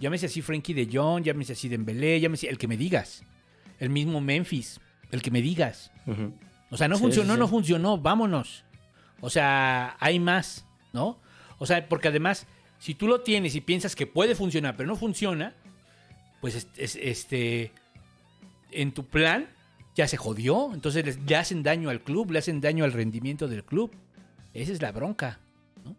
[0.00, 3.22] Llámese así Frankie de Jong, llámese así Dembélé, llámese el que me digas.
[3.78, 5.92] El mismo Memphis, el que me digas.
[6.06, 6.34] Ujú.
[6.74, 8.64] O sea, no Sí, funcionó, sí, no funcionó, vámonos.
[9.20, 11.20] O sea, hay más, ¿no?
[11.58, 12.48] O sea, porque además,
[12.80, 15.54] si tú lo tienes y piensas que puede funcionar, pero no funciona,
[16.40, 17.70] pues es- es- este,
[18.72, 19.48] en tu plan
[19.94, 20.72] ya se jodió.
[20.74, 23.92] Entonces les- le hacen daño al club, le hacen daño al rendimiento del club.
[24.52, 25.38] Esa es la bronca,
[25.84, 25.94] ¿no?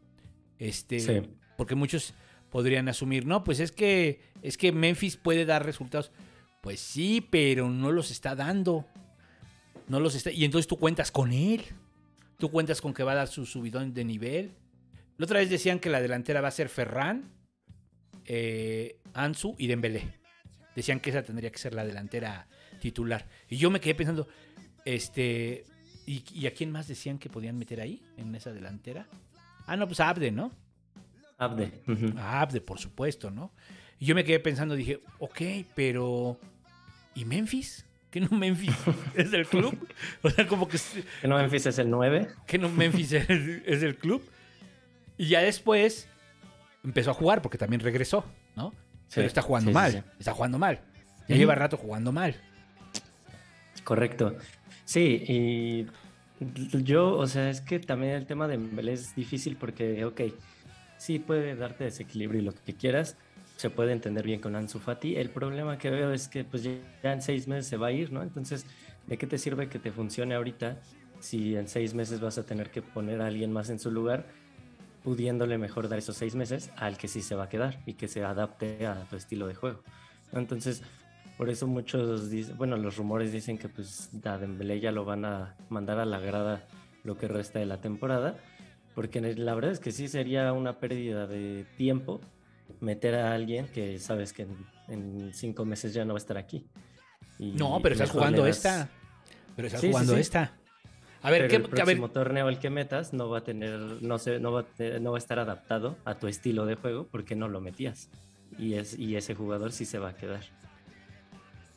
[0.60, 1.22] Este, Sí.
[1.58, 2.14] porque muchos
[2.52, 6.12] podrían asumir, no, pues es que es que Memphis puede dar resultados.
[6.60, 8.86] Pues sí, pero no los está dando.
[9.88, 10.32] No los está.
[10.32, 11.64] Y entonces tú cuentas con él.
[12.38, 14.52] Tú cuentas con que va a dar su subidón de nivel.
[15.18, 17.32] La otra vez decían que la delantera va a ser Ferran,
[18.26, 20.20] eh, Ansu y Dembélé.
[20.76, 22.48] Decían que esa tendría que ser la delantera
[22.82, 23.26] titular.
[23.48, 24.28] Y yo me quedé pensando,
[24.84, 25.64] este,
[26.06, 29.08] ¿y, y a quién más decían que podían meter ahí en esa delantera?
[29.68, 30.52] Ah, no, pues a Abde, ¿no?
[31.38, 31.72] Abde.
[32.18, 33.54] A Abde, por supuesto, ¿no?
[34.00, 35.42] Y yo me quedé pensando, dije, ok,
[35.74, 36.38] pero
[37.14, 37.85] ¿y Memphis?
[38.16, 38.74] ¿Qué no Memphis
[39.14, 39.78] es del club?
[40.24, 40.78] O sea, como que
[41.22, 42.30] Que no Memphis es el 9.
[42.48, 44.24] que no Memphis es, es del club.
[45.18, 46.08] Y ya después
[46.86, 48.24] empezó a jugar porque también regresó,
[48.56, 48.72] ¿no?
[49.10, 50.02] Sí, Pero está jugando sí, mal, sí.
[50.18, 50.80] está jugando mal.
[51.28, 52.38] Ya lleva rato jugando mal.
[53.84, 54.38] Correcto.
[54.86, 55.88] Sí, y
[56.84, 60.22] yo, o sea, es que también el tema de Mbele es difícil porque, ok,
[60.98, 63.18] sí puede darte desequilibrio y lo que quieras,
[63.56, 65.16] se puede entender bien con Ansu Fati.
[65.16, 68.12] El problema que veo es que pues ya en seis meses se va a ir,
[68.12, 68.22] ¿no?
[68.22, 68.66] Entonces,
[69.08, 70.78] ¿de qué te sirve que te funcione ahorita
[71.20, 74.26] si en seis meses vas a tener que poner a alguien más en su lugar,
[75.04, 78.08] pudiéndole mejor dar esos seis meses al que sí se va a quedar y que
[78.08, 79.82] se adapte a tu estilo de juego?
[80.34, 80.84] Entonces,
[81.38, 85.26] por eso muchos dicen, bueno, los rumores dicen que pues a Dembélé ya lo van
[85.26, 86.64] a mandar a la grada
[87.04, 88.36] lo que resta de la temporada,
[88.94, 92.22] porque la verdad es que sí sería una pérdida de tiempo
[92.80, 94.56] meter a alguien que sabes que en,
[94.88, 96.66] en cinco meses ya no va a estar aquí.
[97.40, 98.90] Y No, pero estás jugando das- esta.
[99.56, 100.20] Pero estás Sí, sí, jugando sí.
[100.20, 100.52] esta.
[101.22, 103.44] A ver, pero ¿qué, el a ver, próximo torneo el que metas no va a
[103.44, 106.76] tener, no sé, no va a, no va a estar adaptado a tu estilo de
[106.76, 108.10] juego porque no lo metías.
[108.60, 110.42] Y, es, y ese jugador sí se va a quedar.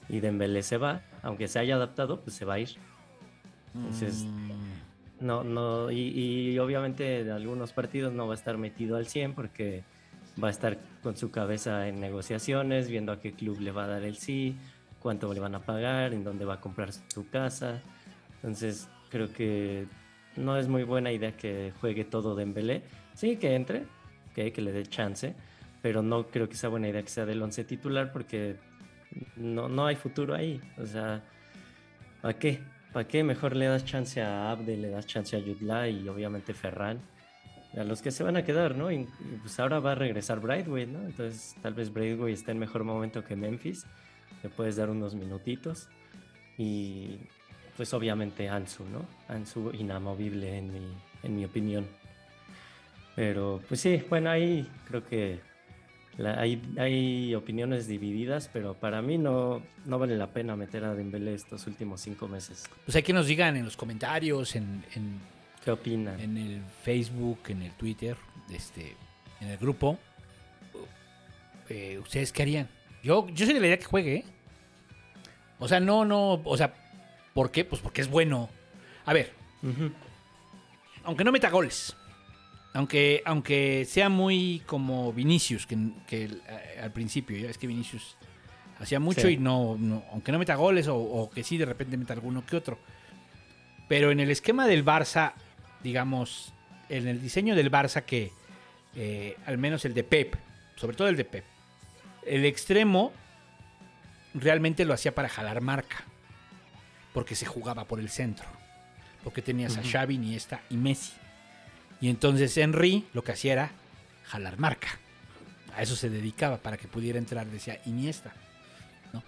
[0.09, 2.71] Y Dembélé se va, aunque se haya adaptado, pues se va a ir.
[3.75, 4.27] Entonces,
[5.21, 5.99] Mm, no, no, y,
[6.53, 9.83] y obviamente en algunos partidos no va a estar metido al 100 porque
[10.43, 13.87] va a estar con su cabeza en negociaciones, viendo a qué club le va a
[13.89, 14.57] dar el sí,
[15.01, 17.81] cuánto le van a pagar, en dónde va a comprar su casa.
[18.37, 19.87] Entonces, creo que
[20.37, 22.83] no es muy buena idea que juegue todo Dembélé.
[23.15, 23.87] Sí, que entre,
[24.47, 25.35] que le dé chance,
[25.83, 28.57] pero no creo que sea buena idea que sea del 11 titular porque
[29.37, 30.61] no, no hay futuro ahí.
[30.79, 31.23] O sea,
[32.23, 32.61] ¿para qué?
[32.93, 33.25] ¿Para qué?
[33.25, 37.01] Mejor le das chance a Abde, le das chance a Yudla y obviamente Ferran.
[37.77, 38.91] A los que se van a quedar, ¿no?
[38.91, 39.07] Y,
[39.43, 41.01] pues ahora va a regresar Brightway, ¿no?
[41.01, 43.85] Entonces tal vez Brightway está en mejor momento que Memphis.
[44.43, 45.89] Le puedes dar unos minutitos.
[46.57, 47.19] Y
[47.77, 49.05] pues obviamente Ansu, ¿no?
[49.29, 50.93] Ansu inamovible en mi,
[51.23, 51.87] en mi opinión.
[53.15, 55.41] Pero pues sí, bueno, ahí creo que
[56.17, 60.95] la- hay, hay opiniones divididas, pero para mí no, no vale la pena meter a
[60.95, 62.65] Dembélé estos últimos cinco meses.
[62.85, 65.21] pues hay que nos digan en los comentarios, en, en,
[65.65, 66.19] ¿Qué opinan?
[66.21, 68.17] en el Facebook, en el Twitter,
[68.51, 68.97] este,
[69.41, 69.99] en el grupo.
[71.69, 72.69] eh, ¿Ustedes qué harían?
[73.03, 74.25] Yo, yo soy de la idea que juegue, ¿eh?
[75.59, 76.73] O sea, no, no, o sea,
[77.35, 77.65] ¿por qué?
[77.65, 78.49] Pues porque es bueno.
[79.05, 79.33] A ver,
[81.05, 81.97] aunque no meta goles,
[82.75, 85.75] aunque, aunque sea muy como Vinicius, que,
[86.11, 88.17] eh, al principio, ya es que Vinicius
[88.79, 89.29] hacía mucho Sí.
[89.35, 92.45] y no, no- aunque no meta goles o, o que sí de repente meta alguno
[92.47, 92.79] que otro.
[93.89, 95.33] Pero en el esquema del Barça,
[95.83, 96.53] digamos,
[96.89, 98.33] en el diseño del Barça que,
[98.95, 100.35] eh, al menos el de Pep,
[100.77, 101.45] sobre todo el de Pep,
[102.27, 103.13] el extremo
[104.35, 106.05] realmente lo hacía para jalar marca,
[107.13, 108.47] porque se jugaba por el centro,
[109.25, 109.83] porque tenías a.
[109.83, 111.13] Xavi, Iniesta y Messi.
[112.01, 113.71] Y entonces Henry lo que hacía era
[114.25, 114.89] jalar marca.
[115.75, 118.33] A eso se dedicaba para que pudiera entrar, decía Iniesta.
[119.13, 119.23] ¿no?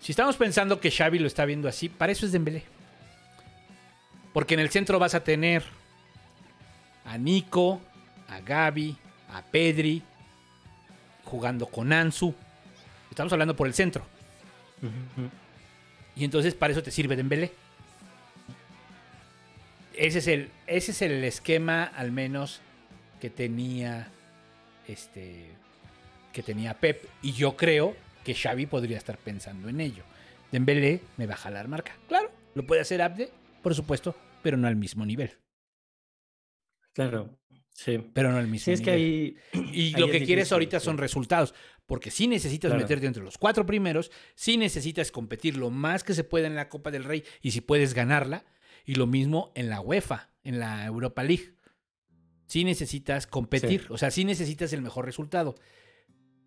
[0.00, 2.64] Si estamos pensando que Xavi lo está viendo así, para eso es Dembélé.
[4.32, 5.64] Porque en el centro vas a tener
[7.10, 7.80] a Nico,
[8.28, 8.96] a Gaby,
[9.32, 10.00] a Pedri,
[11.24, 12.32] jugando con Ansu.
[13.10, 14.06] Estamos hablando por el centro.
[16.14, 17.52] Y entonces para eso te sirve Dembélé.
[19.92, 22.60] Ese es el, ese es el esquema, al menos,
[23.20, 24.08] que tenía
[24.86, 25.50] este
[26.32, 27.04] que tenía Pep.
[27.22, 30.04] Y yo creo que Xavi podría estar pensando en ello.
[30.52, 31.92] Dembélé me va a jalar marca.
[32.06, 33.32] Claro, lo puede hacer Abde,
[33.64, 35.32] por supuesto, pero no al mismo nivel.
[36.92, 37.38] Claro,
[37.72, 37.98] sí.
[38.12, 39.36] Pero no al mismo Sí, es que ahí.
[39.72, 40.84] Y ahí lo que quieres ahorita sí.
[40.86, 41.54] son resultados.
[41.86, 42.82] Porque sí necesitas Claro.
[42.82, 46.68] meterte entre los cuatro primeros, sí necesitas competir lo más que se pueda en la
[46.68, 48.44] Copa del Rey y si puedes ganarla.
[48.84, 51.54] Y lo mismo en la UEFA, en la Europa League.
[52.46, 53.86] Sí necesitas competir, Sí.
[53.90, 55.54] o sea, sí necesitas el mejor resultado.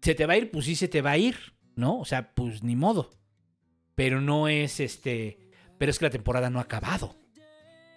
[0.02, 0.52] ¿Se te va a ir?
[0.52, 1.38] Pues sí se te va a ir,
[1.76, 2.00] ¿no?
[2.00, 3.12] O sea, pues ni modo.
[3.96, 5.38] Pero no es este.
[5.78, 7.16] Pero es que la temporada no ha acabado.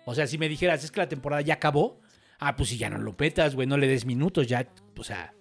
[0.05, 2.01] O sea, si me dijeras, es que la temporada ya acabó.
[2.39, 4.69] Ah, pues si ya no lo petas, güey, no le des minutos, ya.
[4.97, 5.33] O sea.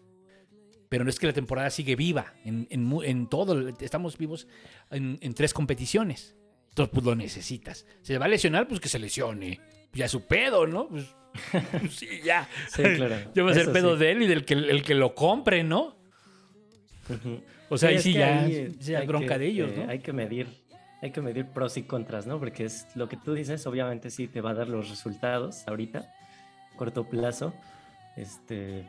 [0.87, 3.67] Pero no es que la temporada sigue viva en, en todo.
[3.79, 4.47] Estamos vivos
[4.91, 6.35] en, en tres competiciones.
[6.75, 7.85] Entonces, pues lo necesitas.
[8.01, 8.67] ¿Se va a lesionar?
[8.67, 9.61] Pues que se lesione.
[9.93, 10.89] Ya su pedo, ¿no?
[10.89, 11.05] Pues,
[11.71, 12.49] pues sí, ya.
[12.69, 13.15] Sí, claro.
[13.33, 13.99] Yo voy a ser pedo sí.
[14.01, 15.95] de él y del que, el que lo compre, ¿no?
[17.69, 19.89] O sea, ahí sí ya ahí, eh, sea hay bronca que, de ellos, eh, ¿no?
[19.89, 20.47] Hay que medir,
[21.01, 22.39] hay que medir pros y contras, ¿no?
[22.39, 26.11] Porque es lo que tú dices, obviamente sí te va a dar los resultados ahorita,
[26.75, 27.53] corto plazo.
[28.15, 28.87] Este,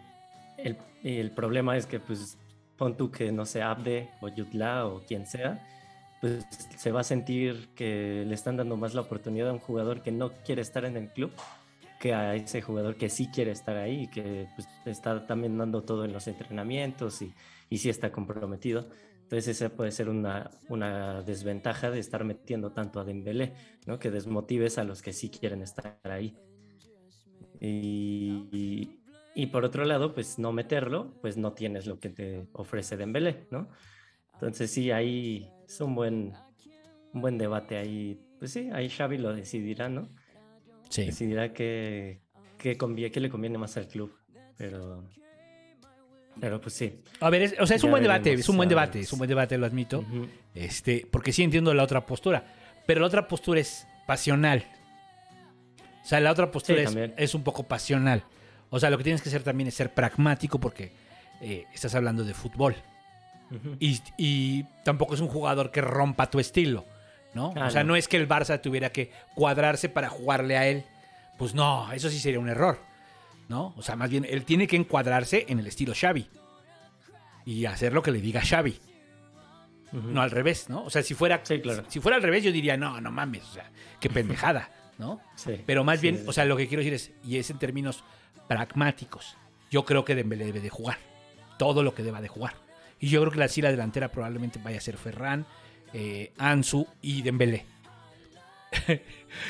[0.59, 2.39] el, el problema es que, pues,
[2.77, 5.67] pon tú que no sé, Abde o Yutla o quien sea,
[6.21, 6.45] pues
[6.77, 10.13] se va a sentir que le están dando más la oportunidad a un jugador que
[10.13, 11.33] no quiere estar en el club
[12.01, 15.83] que a ese jugador que sí quiere estar ahí y que pues, está también dando
[15.83, 17.33] todo en los entrenamientos y,
[17.71, 18.89] y sí está comprometido.
[19.23, 23.55] Entonces esa puede ser una, una desventaja de estar metiendo tanto a Dembélé,
[23.87, 23.99] ¿no?
[23.99, 26.37] Que desmotives a los que sí quieren estar ahí.
[27.61, 28.99] Y,
[29.35, 33.47] y- por otro lado, pues no meterlo, pues no tienes lo que te ofrece Dembélé,
[33.51, 33.69] ¿no?
[34.35, 36.33] Entonces sí, ahí es un buen,
[37.13, 38.19] un buen debate ahí.
[38.39, 40.09] Pues sí, ahí Xavi lo decidirá, ¿no?
[40.89, 41.05] Sí.
[41.07, 42.21] decidirá qué,
[42.59, 44.15] qué, convie- qué le conviene más al club.
[44.57, 45.05] Pero,
[46.41, 47.03] pero pues sí.
[47.21, 49.19] A ver, es- o sea, es un buen debate, es un buen debate, es un
[49.19, 50.05] buen debate, lo admito.
[50.55, 52.45] Este, porque sí entiendo la otra postura,
[52.87, 54.65] pero la otra postura es pasional.
[56.07, 58.23] O sea, la otra postura Sí, es, es un poco pasional.
[58.71, 60.93] O sea, lo que tienes que hacer también es ser pragmático porque
[61.41, 62.77] eh, estás hablando de fútbol.
[63.81, 66.85] Y, y tampoco es un jugador que rompa tu estilo,
[67.35, 67.53] ¿no?
[67.57, 67.89] Ah, o sea, no.
[67.89, 67.97] no.
[67.97, 70.85] es que el Barça tuviera que cuadrarse para jugarle a él.
[71.39, 72.79] Pues no, eso sí sería un error,
[73.49, 73.75] ¿no?
[73.77, 76.29] O sea, más bien, él tiene que encuadrarse en el estilo Xavi.
[77.45, 78.79] Y hacer lo que le diga Xavi.
[79.93, 80.85] No al revés, ¿no?
[80.85, 81.85] O sea, si fuera, Sí, claro.
[81.89, 85.21] si fuera al revés, yo diría, no, no mames, o sea, qué pendejada, ¿no?
[85.35, 87.51] Sí, Pero más sí, bien, sí, o sea, lo que quiero decir es, y es
[87.51, 88.03] en términos
[88.49, 89.37] pragmáticos,
[89.71, 90.99] yo creo que Dembélé debe de jugar,
[91.59, 92.55] todo lo que deba de jugar.
[93.01, 95.45] Y yo creo que la delantera probablemente vaya a ser Ferran,
[95.93, 97.67] eh, Ansu y Dembélé.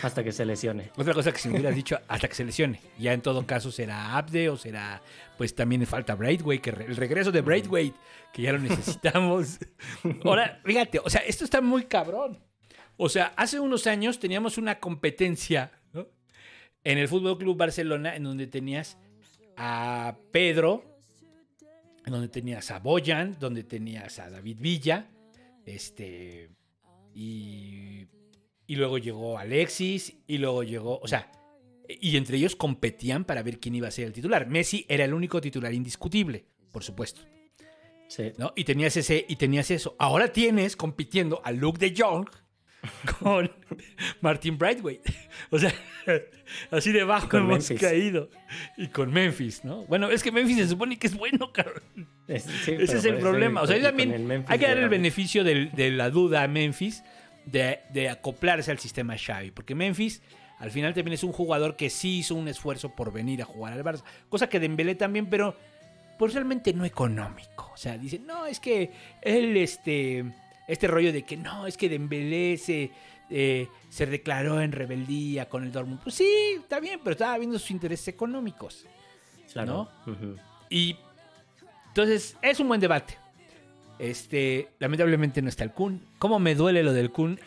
[0.03, 0.91] Hasta que se lesione.
[0.97, 2.81] Otra cosa que si me hubieras dicho, hasta que se lesione.
[2.99, 5.01] Ya en todo caso será Abde o será,
[5.39, 7.97] pues también falta Braithwaite, que re- el regreso de Braithwaite,
[8.33, 9.59] que ya lo necesitamos.
[10.25, 12.39] Ahora, fíjate, o sea, esto está muy cabrón.
[12.97, 16.07] O sea, hace unos años teníamos una competencia ¿no?
[16.85, 18.99] en el Fútbol Club Barcelona en donde tenías
[19.57, 20.85] a Pedro,
[22.05, 25.07] en donde tenías a Boyan, donde tenías a David Villa,
[25.65, 26.51] este,
[27.15, 28.07] y,
[28.67, 31.31] y luego llegó Alexis, y luego llegó, o sea,
[31.89, 34.49] y entre ellos competían para ver quién iba a ser el titular.
[34.49, 37.23] Messi era el único titular indiscutible, por supuesto.
[38.09, 38.33] Sí.
[38.39, 38.53] ¿no?
[38.57, 39.97] Y tenías ese, y tenías eso.
[39.99, 42.29] Ahora tienes compitiendo a Luke de Jong
[43.19, 43.51] con
[44.21, 45.01] Martin Brightway.
[45.51, 45.73] O sea,
[46.71, 47.81] así debajo Con hemos Memphis.
[47.81, 48.31] caído.
[48.77, 49.85] Y con Memphis, ¿no?
[49.87, 51.83] Bueno, es que Memphis se supone que es bueno, cabrón.
[52.27, 53.63] Es- sí, Ese es el problema.
[53.63, 57.03] O sea, también hay que dar de el beneficio de la duda a Memphis
[57.45, 59.51] de, de acoplarse al sistema Xavi.
[59.53, 60.21] Porque Memphis,
[60.59, 63.73] al final, también es un jugador que sí hizo un esfuerzo por venir a jugar
[63.73, 64.03] al Barça.
[64.29, 65.57] Cosa que Dembélé también, pero
[66.19, 67.71] pues realmente no económico.
[67.73, 68.91] O sea, dicen, no, es que
[69.23, 70.25] él, este,
[70.67, 72.91] este rollo de que no, es que Dembélé se,
[73.31, 76.01] eh, se declaró en rebeldía con el Dortmund.
[76.03, 78.87] Pues sí, está bien, pero estaba viendo sus intereses económicos.
[79.53, 79.89] Claro.
[80.07, 80.37] Ujú.
[80.69, 80.97] Y
[81.89, 83.17] entonces es un buen debate.
[83.99, 86.03] Este, lamentablemente no está el Kun.
[86.19, 87.41] ¿Cómo me duele lo del Kun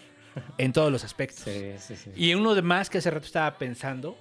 [0.57, 1.43] en todos los aspectos?
[1.43, 2.11] Sí, sí, sí.
[2.15, 4.17] Y uno de más que hace rato estaba pensando,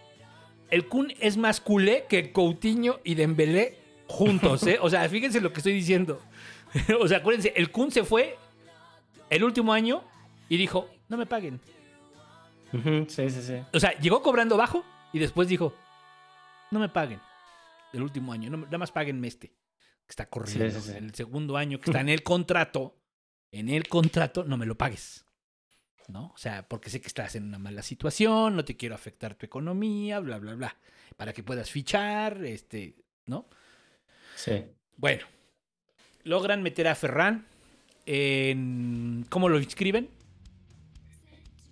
[0.70, 4.78] el Kun es más culé que Coutinho y Dembélé juntos, ¿eh?
[4.80, 6.20] O sea, fíjense lo que estoy diciendo.
[7.00, 8.36] o sea, acuérdense, el Kun se fue
[9.30, 10.04] el último año
[10.48, 11.60] y dijo, no me paguen.
[13.08, 13.54] Sí, sí, sí.
[13.72, 15.74] O sea, llegó cobrando bajo y después dijo,
[16.70, 17.20] no me paguen
[17.92, 20.80] el último año, no, nada más páguenme este, que está corriendo.
[20.80, 20.96] Sí, sí, sí.
[20.98, 22.98] El segundo año que está en el contrato,
[23.50, 25.24] en el contrato, no me lo pagues.
[26.08, 26.32] ¿No?
[26.34, 29.44] O sea, porque sé que estás en una mala situación, no te quiero afectar tu
[29.44, 30.76] economía, bla, bla, bla.
[31.18, 33.46] Para que puedas fichar, este, ¿no?
[34.34, 34.64] Sí.
[34.96, 35.26] Bueno,
[36.22, 37.46] logran meter a Ferran
[38.08, 39.26] en...
[39.28, 40.08] ¿Cómo lo inscriben?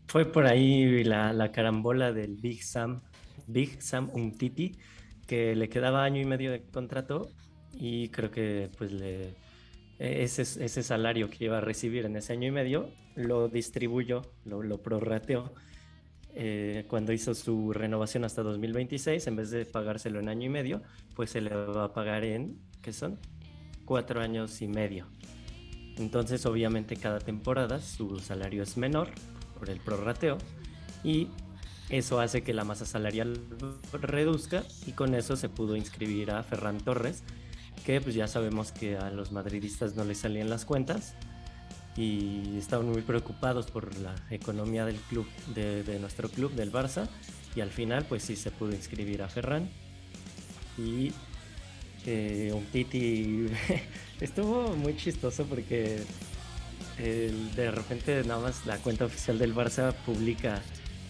[0.06, 3.00] Fue por ahí la, la carambola del Big Sam,
[3.46, 4.76] Big Sam Umtiti,
[5.26, 7.28] que le quedaba año y medio de contrato
[7.72, 9.34] y creo que pues le
[9.98, 14.62] ese, ese salario que iba a recibir en ese año y medio lo distribuyó, lo,
[14.62, 15.54] lo prorrateó
[16.34, 20.82] eh, cuando hizo su renovación hasta 2026, en vez de pagárselo en año y medio,
[21.14, 23.18] pues se le va a pagar en, ¿qué son?
[23.86, 25.06] Cuatro años y medio.
[25.98, 29.10] Entonces, obviamente, cada temporada su salario es menor
[29.58, 30.38] por el prorrateo
[31.02, 31.28] y
[31.88, 33.40] eso hace que la masa salarial
[33.92, 37.22] reduzca y con eso se pudo inscribir a Ferran Torres,
[37.84, 41.14] que pues ya sabemos que a los madridistas no les salían las cuentas
[41.96, 47.08] y estaban muy preocupados por la economía del club, de, nuestro club, del Barça,
[47.54, 49.70] y al final pues sí se pudo inscribir a Ferran
[50.76, 51.12] y
[52.06, 53.46] eh, un Titi.
[54.20, 55.98] Estuvo muy chistoso porque
[56.98, 60.62] el- de repente nada más la cuenta oficial del Barça publica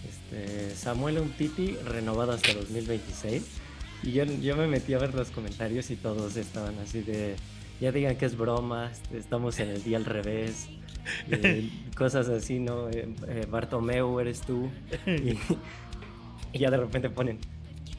[0.09, 3.43] este, Samuel Umtiti renovado hasta 2026
[4.03, 7.37] y yo, yo me metí a ver los comentarios y todos estaban así de
[7.81, 10.67] ya digan que es broma, estamos en el día al revés,
[11.31, 12.89] eh, cosas así, ¿no?
[12.89, 14.71] Eh, eh, Bartomeu eres tú
[15.07, 15.39] y,
[16.53, 17.39] y ya de repente ponen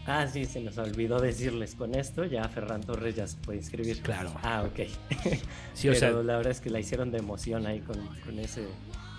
[0.10, 4.02] Ah, sí, se nos olvidó decirles con esto, ya Ferran Torres ya se puede inscribir.
[4.02, 4.34] Claro.
[4.42, 4.88] Ah, ok.
[5.74, 8.40] Sí, o Pero sea- la verdad es que la hicieron de emoción ahí con, con
[8.40, 8.64] ese,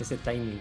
[0.00, 0.58] ese timing.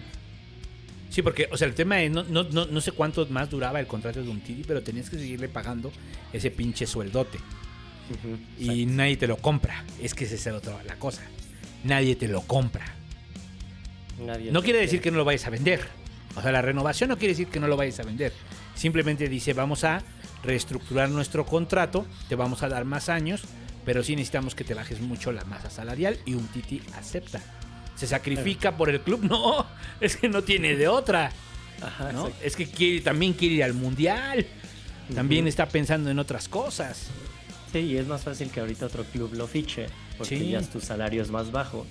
[1.09, 3.80] Sí, porque, o sea, el tema es, no, no, no, no sé cuánto más duraba
[3.80, 5.91] el contrato de un Titi, pero tenías que seguirle pagando
[6.34, 7.39] ese pinche sueldote.
[8.59, 8.93] Y exacto.
[8.97, 9.84] nadie te lo compra.
[10.01, 11.21] Es que esa es la otra la cosa.
[11.86, 12.86] Nadie te lo compra.
[14.19, 15.03] Nadie No quiere decir quiere.
[15.03, 15.82] que no lo vayas a vender.
[16.36, 18.34] O sea, la renovación no quiere decir que no lo vayas a vender.
[18.75, 20.03] Simplemente dice, vamos a
[20.43, 23.41] reestructurar nuestro contrato, te vamos a dar más años,
[23.85, 27.41] pero sí necesitamos que te bajes mucho la masa salarial y un Titi acepta.
[27.95, 29.21] ¿Se sacrifica por el club?
[29.29, 29.65] No,
[29.99, 31.31] es que no tiene de otra.
[31.81, 32.29] Ajá, ¿no?
[32.43, 34.45] Es que quiere, también quiere ir al mundial.
[35.13, 37.07] También está pensando en otras cosas.
[37.71, 40.49] Sí, y es más fácil que ahorita otro club lo fiche, porque Sí.
[40.51, 41.85] ya tu salario es más bajo.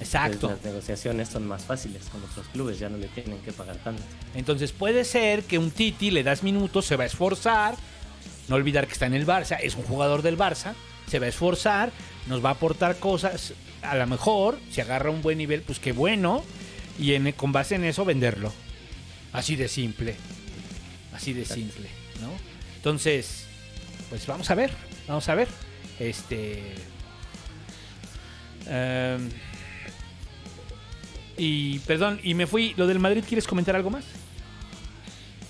[0.00, 0.48] Exacto.
[0.48, 4.02] Las negociaciones son más fáciles con otros clubes, ya no le tienen que pagar tanto.
[4.34, 7.74] Entonces puede ser que un Titi le das minutos, se va a esforzar.
[8.48, 10.74] No olvidar que está en el Barça, es un jugador del Barça,
[11.06, 11.92] se va a esforzar,
[12.26, 13.52] nos va a aportar cosas.
[13.82, 16.42] A lo mejor, si agarra un buen nivel, pues qué bueno.
[16.98, 18.52] Y en- con base en eso venderlo.
[19.32, 20.16] Así de simple.
[21.14, 21.88] Así de simple,
[22.20, 22.30] ¿no?
[22.76, 23.44] Entonces,
[24.08, 24.70] pues vamos a ver,
[25.06, 25.48] vamos a ver.
[25.98, 26.74] Este.
[28.66, 29.28] em,
[31.40, 32.74] y perdón, y me fui.
[32.76, 34.04] Lo del Madrid, ¿quieres comentar algo más?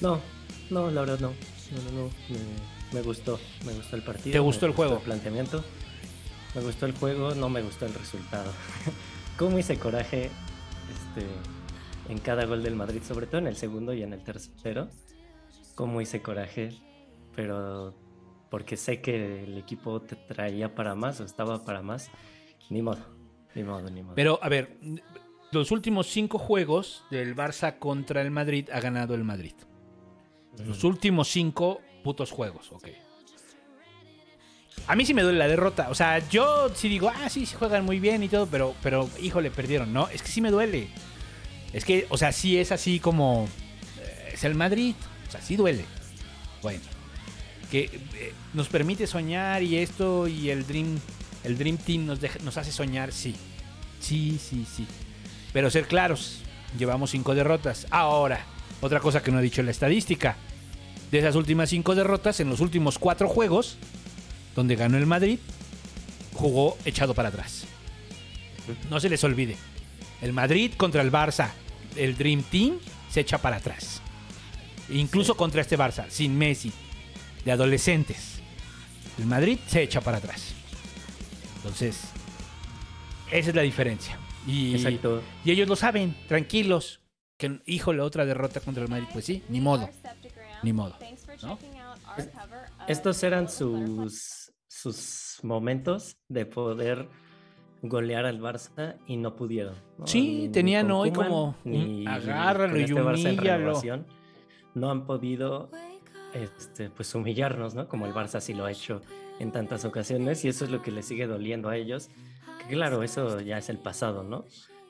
[0.01, 0.21] No,
[0.71, 1.29] no, la verdad no.
[1.29, 2.11] No, no, no.
[2.29, 4.33] Me, me gustó, me gustó el partido.
[4.33, 4.97] ¿Te me gustó el juego?
[4.97, 5.65] El planteamiento.
[6.55, 8.53] Me gustó el juego, no me gustó el resultado.
[9.37, 11.27] Cómo hice coraje este,
[12.09, 14.89] en cada gol del Madrid, sobre todo en el segundo y en el tercero.
[15.75, 16.71] Cómo hice coraje,
[17.35, 17.95] pero
[18.49, 22.11] porque sé que el equipo te traía para más o estaba para más.
[22.69, 23.05] Ni modo,
[23.55, 24.15] ni modo, ni modo.
[24.15, 24.77] Pero, a ver,
[25.53, 29.55] los últimos cinco juegos del Barça contra el Madrid ha ganado el Madrid.
[30.65, 32.89] Los últimos cinco putos juegos, ok.
[34.87, 35.89] A mí sí me duele la derrota.
[35.91, 39.09] O sea, yo sí digo, ah, sí, sí juegan muy bien y todo, pero, pero,
[39.21, 39.93] híjole, perdieron.
[39.93, 40.89] No, es que sí me duele.
[41.73, 43.47] Es que, o sea, sí es así como.
[44.01, 44.95] eh, es el Madrid.
[45.29, 45.85] O sea, sí duele.
[46.63, 46.81] Bueno.
[47.71, 47.85] Que
[48.15, 50.99] eh, nos permite soñar y esto y el Dream,
[51.45, 53.37] el Dream Team nos, deja- nos hace soñar, sí.
[54.01, 54.87] Sí, sí, sí.
[55.53, 56.41] Pero ser claros,
[56.79, 57.87] llevamos cinco derrotas.
[57.91, 58.45] Ahora,
[58.81, 60.37] otra cosa que no ha dicho la estadística.
[61.11, 63.77] De esas últimas cinco derrotas, en los últimos cuatro juegos,
[64.55, 65.39] donde ganó el Madrid,
[66.35, 67.65] jugó echado para atrás.
[68.89, 69.57] No se les olvide.
[70.23, 71.51] El Madrid contra el Barça,
[71.97, 72.79] el Dream Team,
[73.11, 74.01] se echa para atrás.
[74.89, 76.73] Incluso contra este Barça, sin Messi,
[77.45, 78.41] de adolescentes.
[79.19, 80.55] El Madrid se echa para atrás.
[81.57, 81.99] Entonces,
[83.31, 84.19] esa es la diferencia.
[84.51, 85.23] Y, Exacto.
[85.45, 87.01] y ellos lo saben, tranquilos.
[87.39, 89.07] Que, híjole, otra derrota contra el Madrid.
[89.13, 89.89] Pues sí, ni modo.
[90.63, 90.95] Ni modo.
[91.43, 91.59] ¿no?
[92.87, 97.09] Estos eran sus, sus momentos de poder
[97.83, 99.75] golear al Barça y no pudieron.
[99.99, 100.07] ¿no?
[100.07, 103.81] Sí, Ni- tenían hoy Koeman, como, ni agárralo con y este humíllalo.
[104.75, 105.71] No han podido
[106.35, 107.89] este, pues humillarnos, ¿no?
[107.89, 109.01] Como el Barça sí lo ha hecho
[109.39, 112.11] en tantas ocasiones y eso es lo que les sigue doliendo a ellos.
[112.71, 114.45] Claro, eso ya es el pasado, ¿no?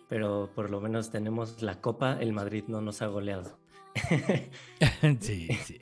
[0.08, 3.58] Pero por lo menos tenemos la Copa, el Madrid no nos ha goleado.
[5.20, 5.78] sí, sí.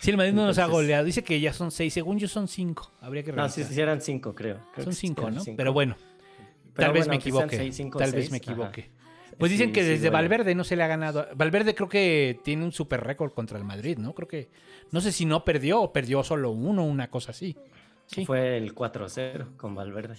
[0.00, 1.04] Sí, el Madrid no nos ha goleado.
[1.04, 1.92] Dice que ya son seis.
[1.92, 2.90] Según yo son cinco.
[3.00, 3.64] Habría que No, revisar.
[3.66, 4.58] sí, sí eran cinco, creo.
[4.74, 5.40] Creo son cinco, ¿no?
[5.40, 5.56] cinco.
[5.56, 5.96] Pero bueno,
[6.74, 7.56] Pero tal vez me equivoque.
[7.56, 8.52] seis, cinco, tal vez me ajá.
[8.52, 8.90] equivoque.
[9.38, 10.10] Pues dicen Sí, que sí desde.
[10.10, 11.26] Valverde no se le ha ganado.
[11.34, 14.12] Valverde creo que tiene un super récord contra el Madrid, ¿no?
[14.14, 14.50] Creo que.
[14.90, 17.56] No sé si no perdió o perdió solo uno, una cosa así.
[18.06, 18.26] Sí.
[18.26, 20.16] Fue el 4-0 con Valverde.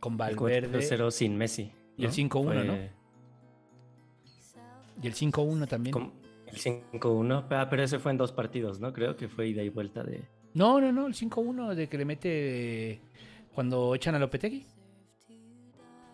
[0.00, 0.78] Con El Valverde.
[0.80, 1.70] 4-0 sin Messi.
[1.96, 2.14] Y el ¿no?
[2.14, 2.72] 5-1, ¿no?
[2.72, 2.90] Fue
[5.02, 5.92] Y el 5-1 también.
[5.92, 6.12] con-
[6.46, 7.44] El 5-1.
[7.50, 8.92] Ah, pero ese fue en dos partidos, ¿no?
[8.92, 10.22] Creo que fue ida y vuelta de.
[10.54, 13.00] No, no, no, el 5-1 de que le mete eh,
[13.54, 14.66] cuando echan a Lopetegui.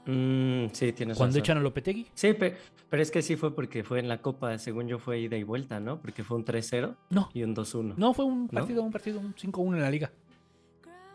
[0.06, 1.38] Mm, sí, tienes Cuando razón.
[1.40, 2.06] echan a Lopetegui.
[2.14, 2.54] Sí, pe-
[2.88, 5.42] pero, es que sí fue porque fue en la Copa, según yo fue ida y
[5.42, 6.00] vuelta, ¿no?
[6.00, 7.28] Porque fue un 3-0 No.
[7.34, 7.94] y un 2-1.
[7.96, 8.48] No, fue un ¿No?
[8.48, 10.12] partido, un partido, un 5-1 en la liga.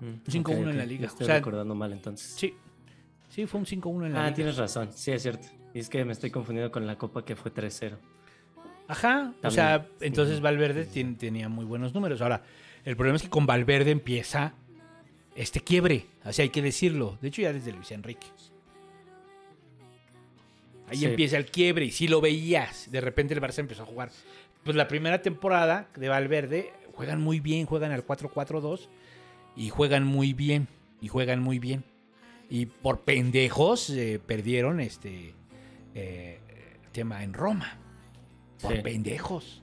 [0.01, 1.07] Mm, 5-1 ok, en la liga.
[1.07, 2.33] Estoy O sea, recordando mal entonces.
[2.37, 2.53] Sí.
[3.29, 4.35] Sí, fue un 5-1 en la Ah, liga.
[4.35, 5.47] tienes razón, sí, es cierto.
[5.73, 7.97] Y es que me estoy confundiendo con la Copa que fue 3-0.
[8.87, 9.33] Ajá.
[9.41, 10.41] O sea, entonces.
[10.41, 12.21] Valverde tenía muy buenos números.
[12.21, 12.43] Ahora,
[12.83, 14.53] el problema es que con Valverde empieza
[15.33, 16.07] este quiebre.
[16.25, 17.17] Así hay que decirlo.
[17.21, 18.27] De hecho, ya desde Luis Enrique.
[20.89, 21.05] Ahí Sí.
[21.05, 22.91] empieza el quiebre y si lo veías.
[22.91, 24.11] De repente el Barça empezó a jugar.
[24.63, 28.89] Pues la primera temporada de Valverde juegan muy bien, juegan al 4-4-2
[29.55, 30.67] y juegan muy bien
[31.01, 31.83] y juegan muy bien.
[32.49, 35.33] Y por pendejos eh, perdieron este
[35.95, 36.39] eh,
[36.91, 37.77] tema en Roma.
[38.61, 38.81] Por Sí.
[38.81, 39.61] pendejos.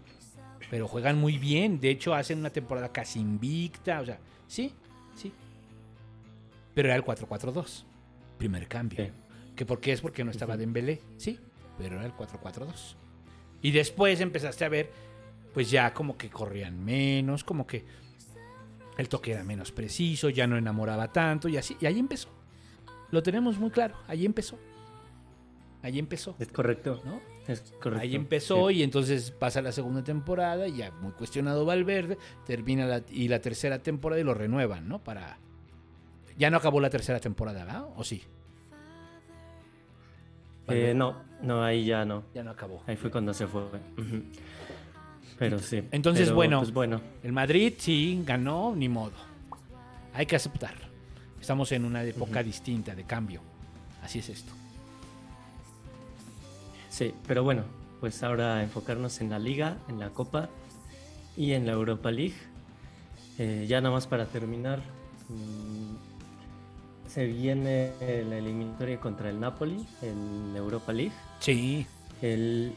[0.70, 1.80] Pero juegan muy bien.
[1.80, 4.00] De hecho, hacen una temporada casi invicta.
[4.00, 4.72] O sea, sí,
[5.14, 5.32] sí.
[6.74, 7.84] Pero era el 4-4-2.
[8.38, 9.04] Primer cambio.
[9.06, 9.12] Sí.
[9.56, 10.00] ¿Que por qué es?
[10.00, 11.00] Porque no estaba Dembélé.
[11.16, 11.38] Sí,
[11.76, 12.96] pero era el 4-4-2.
[13.62, 14.90] Y después empezaste a ver,
[15.52, 17.84] pues ya como que corrían menos, como que
[18.98, 21.76] el toque era menos preciso, ya no enamoraba tanto y así.
[21.80, 22.28] Y ahí empezó.
[23.10, 23.94] Lo tenemos muy claro.
[24.08, 24.58] Ahí empezó.
[25.82, 26.34] Ahí empezó.
[26.40, 27.20] Es correcto, ¿no?
[27.46, 28.02] Es correcto.
[28.02, 28.74] Ahí empezó sí.
[28.74, 33.40] y entonces pasa la segunda temporada, y ya muy cuestionado Valverde, termina la, y la
[33.40, 35.02] tercera temporada y lo renuevan, ¿no?
[35.02, 35.38] Para...
[36.36, 37.86] Ya no acabó la tercera temporada, ¿verdad?
[37.96, 38.22] ¿O sí?
[40.66, 42.24] Eh, no, no, ahí ya no.
[42.34, 42.82] Ya no acabó.
[42.86, 43.62] Ahí fue cuando se fue.
[45.38, 45.82] Pero sí.
[45.92, 49.12] Entonces, pero, bueno, Pues bueno, el Madrid sí ganó, ni modo.
[50.14, 50.74] Hay que aceptar.
[51.40, 53.40] Estamos en una época distinta de cambio.
[54.02, 54.52] Así es esto.
[56.88, 57.62] sí, pero bueno,
[58.00, 60.48] pues ahora enfocarnos en la Liga, en la Copa
[61.36, 62.34] y en la Europa League.
[63.38, 64.80] Eh, ya nada más para terminar,
[65.28, 71.12] mm, se viene la eliminatoria contra el Napoli en Europa League.
[71.40, 71.86] Sí.
[72.20, 72.72] El...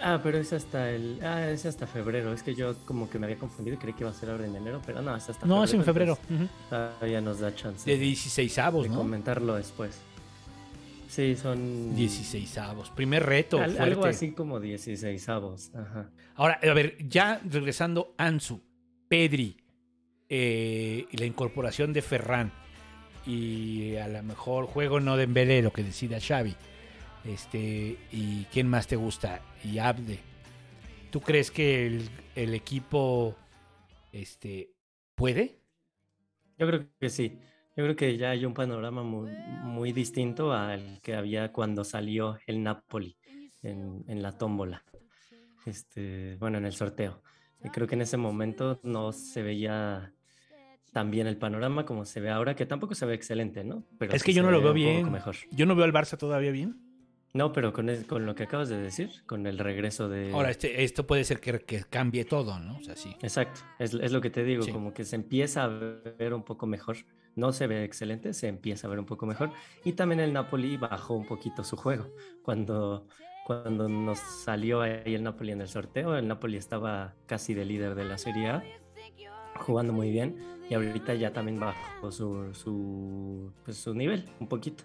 [0.00, 1.18] Ah, pero es hasta el...
[1.22, 2.32] Ah, es hasta febrero.
[2.32, 4.46] Es que yo como que me había confundido y creí que iba a ser ahora
[4.46, 6.18] en enero, pero no, es hasta No, es en febrero.
[6.28, 8.96] entonces Todavía nos da chance De 16 avos, de ¿no?
[8.96, 9.98] comentarlo después.
[11.08, 11.94] Sí, son...
[11.94, 12.90] 16 avos.
[12.90, 13.60] Primer reto.
[13.60, 15.70] Al- algo así como 16 avos.
[15.74, 16.10] Ajá.
[16.34, 18.60] Ahora, a ver, ya regresando Ansu,
[19.08, 19.56] Pedri,
[20.28, 22.52] eh, y la incorporación de Ferran
[23.26, 26.56] y a lo mejor juego no de Dembélé, lo que decida Xavi.
[27.24, 30.20] Este, y quién más te gusta y Abde.
[31.10, 33.36] ¿Tú crees que el, el equipo
[34.12, 34.70] este
[35.14, 35.60] puede?
[36.58, 37.38] Yo creo que sí.
[37.76, 39.30] Yo creo que ya hay un panorama muy,
[39.62, 43.16] muy distinto al que había cuando salió el Napoli
[43.62, 44.84] en, en la tómbola.
[45.66, 47.22] Este, bueno, en el sorteo.
[47.64, 50.12] Y creo que en ese momento no se veía
[50.92, 53.84] tan bien el panorama como se ve ahora, que tampoco se ve excelente, ¿no?
[53.98, 55.10] Pero es que yo no lo ve veo bien.
[55.10, 55.34] mejor.
[55.50, 56.76] Yo no veo al Barça todavía bien.
[57.34, 60.32] No, pero con, es- con lo que acabas de decir, con el regreso de...
[60.32, 62.76] Ahora, este, esto puede ser que, que cambie todo, ¿no?
[62.78, 63.16] O sea, sí.
[63.22, 64.70] Exacto, es, es lo que te digo, Sí.
[64.70, 66.96] como que se empieza a ver un poco mejor.
[67.34, 69.50] No se ve excelente, se empieza a ver un poco mejor.
[69.84, 72.14] Y también el Napoli bajó un poquito su juego.
[72.44, 73.08] Cuando,
[73.44, 77.96] cuando nos salió ahí el Napoli en el sorteo, el Napoli estaba casi de líder
[77.96, 78.62] de la Serie A,
[79.56, 80.38] jugando muy bien.
[80.70, 84.84] y ahorita ya también bajó su, su, pues, su nivel un poquito.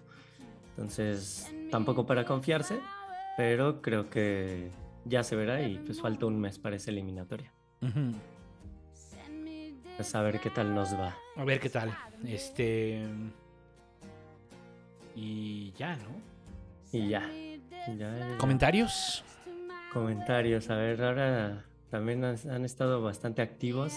[0.70, 2.80] Entonces, tampoco para confiarse,
[3.36, 4.70] pero creo que
[5.04, 7.52] ya se verá y pues falta un mes para esa eliminatoria.
[9.96, 11.16] Pues a ver qué tal nos va.
[11.36, 11.94] A ver qué tal.
[12.24, 13.04] Este.
[15.14, 16.08] Y ya, ¿no?
[16.92, 17.28] Y ya.
[17.86, 18.38] Ya, ya, ya.
[18.38, 19.24] ¿Comentarios?
[19.92, 23.94] Comentarios, a ver, ahora también han, han estado bastante activos.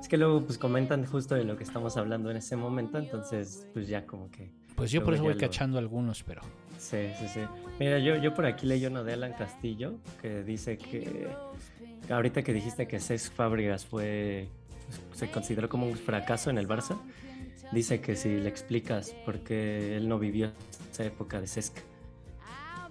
[0.00, 3.66] Es que luego pues comentan justo de lo que estamos hablando en ese momento, entonces
[3.72, 4.52] pues ya como que...
[4.76, 6.42] Pues yo por eso voy lo- cachando algunos, pero.
[6.78, 7.40] Sí, sí, sí.
[7.80, 11.26] Mira, yo, yo por aquí leí uno de Alan Castillo que dice que
[12.10, 14.48] ahorita que dijiste que Cesc Fábregas fue
[15.14, 16.96] se consideró como un fracaso en el Barça,
[17.72, 20.52] dice que si le explicas por qué él no vivió
[20.92, 21.76] esa época de Cesc.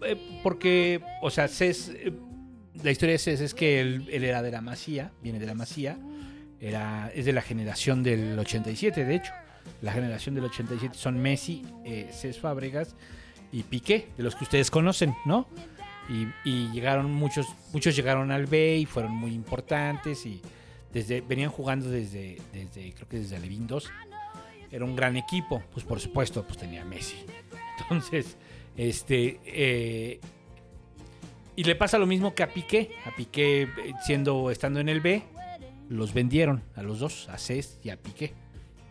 [0.06, 2.12] Eh, porque, o sea, Cés, eh,
[2.84, 5.54] la historia de Cés es que él, él era de la Masía, viene de la
[5.54, 5.98] Masía,
[6.60, 9.32] era, es de la generación del 87, de hecho.
[9.82, 12.96] La generación del 87 son Messi, eh, Cés Fábregas
[13.52, 15.48] y Piqué, de los que ustedes conocen, ¿no?
[16.10, 20.42] Y, llegaron muchos, muchos llegaron al B y fueron muy importantes y
[20.94, 23.92] desde, venían jugando desde, desde, creo que desde Levin 2.
[24.72, 27.26] Era un gran equipo, pues por supuesto, pues tenía Messi.
[27.80, 28.38] Entonces,
[28.78, 30.20] este, eh,
[31.56, 32.92] y le pasa lo mismo que a Piqué.
[33.06, 33.68] A Piqué, eh,
[34.06, 35.24] siendo, estando en el B,
[35.90, 38.34] los vendieron a los dos, a Cés y a Piqué.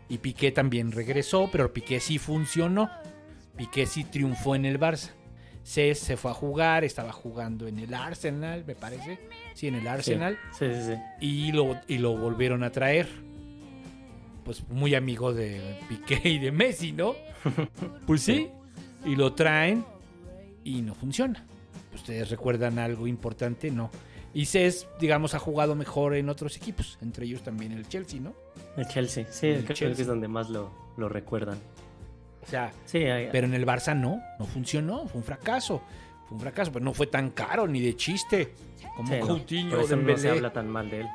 [0.09, 2.91] Y Piqué también regresó, pero Piqué sí funcionó.
[3.57, 5.11] Piqué sí triunfó en el Barça.
[5.63, 9.19] Cés se fue a jugar, estaba jugando en el Arsenal, me parece.
[9.55, 10.39] Sí, en el Arsenal.
[10.53, 10.95] Sí, sí, sí.
[11.21, 13.09] Y lo, y lo volvieron a traer.
[14.45, 17.15] Pues muy amigo de Piqué y de Messi, ¿no?
[18.07, 18.51] Pues sí.
[19.07, 19.85] Y lo traen
[20.65, 21.45] y no funciona.
[21.95, 23.71] ¿Ustedes recuerdan algo importante?
[23.71, 23.91] No.
[24.35, 28.35] Y Cés, digamos, ha jugado mejor en otros equipos, entre ellos también el Chelsea, ¿no?
[28.77, 29.95] El Chelsea, sí, El creo Chelsea.
[29.97, 31.59] que es donde más lo, lo recuerdan.
[32.43, 35.81] O sea, Sí, hay- pero en el Barça no, no funcionó, fue un fracaso.
[36.29, 38.55] Fue un fracaso, pero no fue tan caro ni de chiste
[38.97, 41.07] como sí, no, Coutinho por o eso no se habla tan mal de él.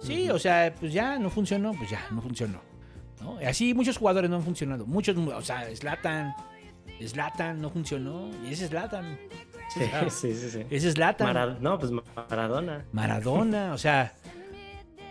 [0.00, 2.60] Sí, o sea, pues ya no funcionó, pues ya no funcionó.
[3.20, 3.38] ¿no?
[3.46, 4.86] Así muchos jugadores no han funcionado.
[4.86, 6.34] Muchos, o sea, Zlatan,
[7.06, 8.30] Zlatan no funcionó.
[8.44, 9.18] Y es Zlatan.
[9.74, 10.50] Sí, sí, sí.
[10.50, 10.66] sí.
[10.70, 10.98] Ese es.
[10.98, 11.92] Mara- no, pues
[12.28, 12.84] Maradona.
[12.92, 14.12] Maradona, o sea,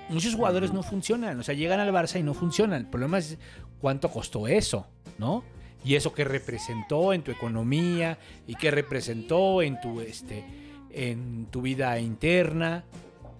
[0.09, 2.81] muchos jugadores no funcionan, o sea, llegan al Barça y no funcionan.
[2.81, 3.37] El problema es
[3.79, 4.87] cuánto costó eso,
[5.17, 5.43] ¿no?
[5.85, 10.43] Y eso que representó en tu economía y que representó en tu este
[10.91, 12.83] en tu vida interna,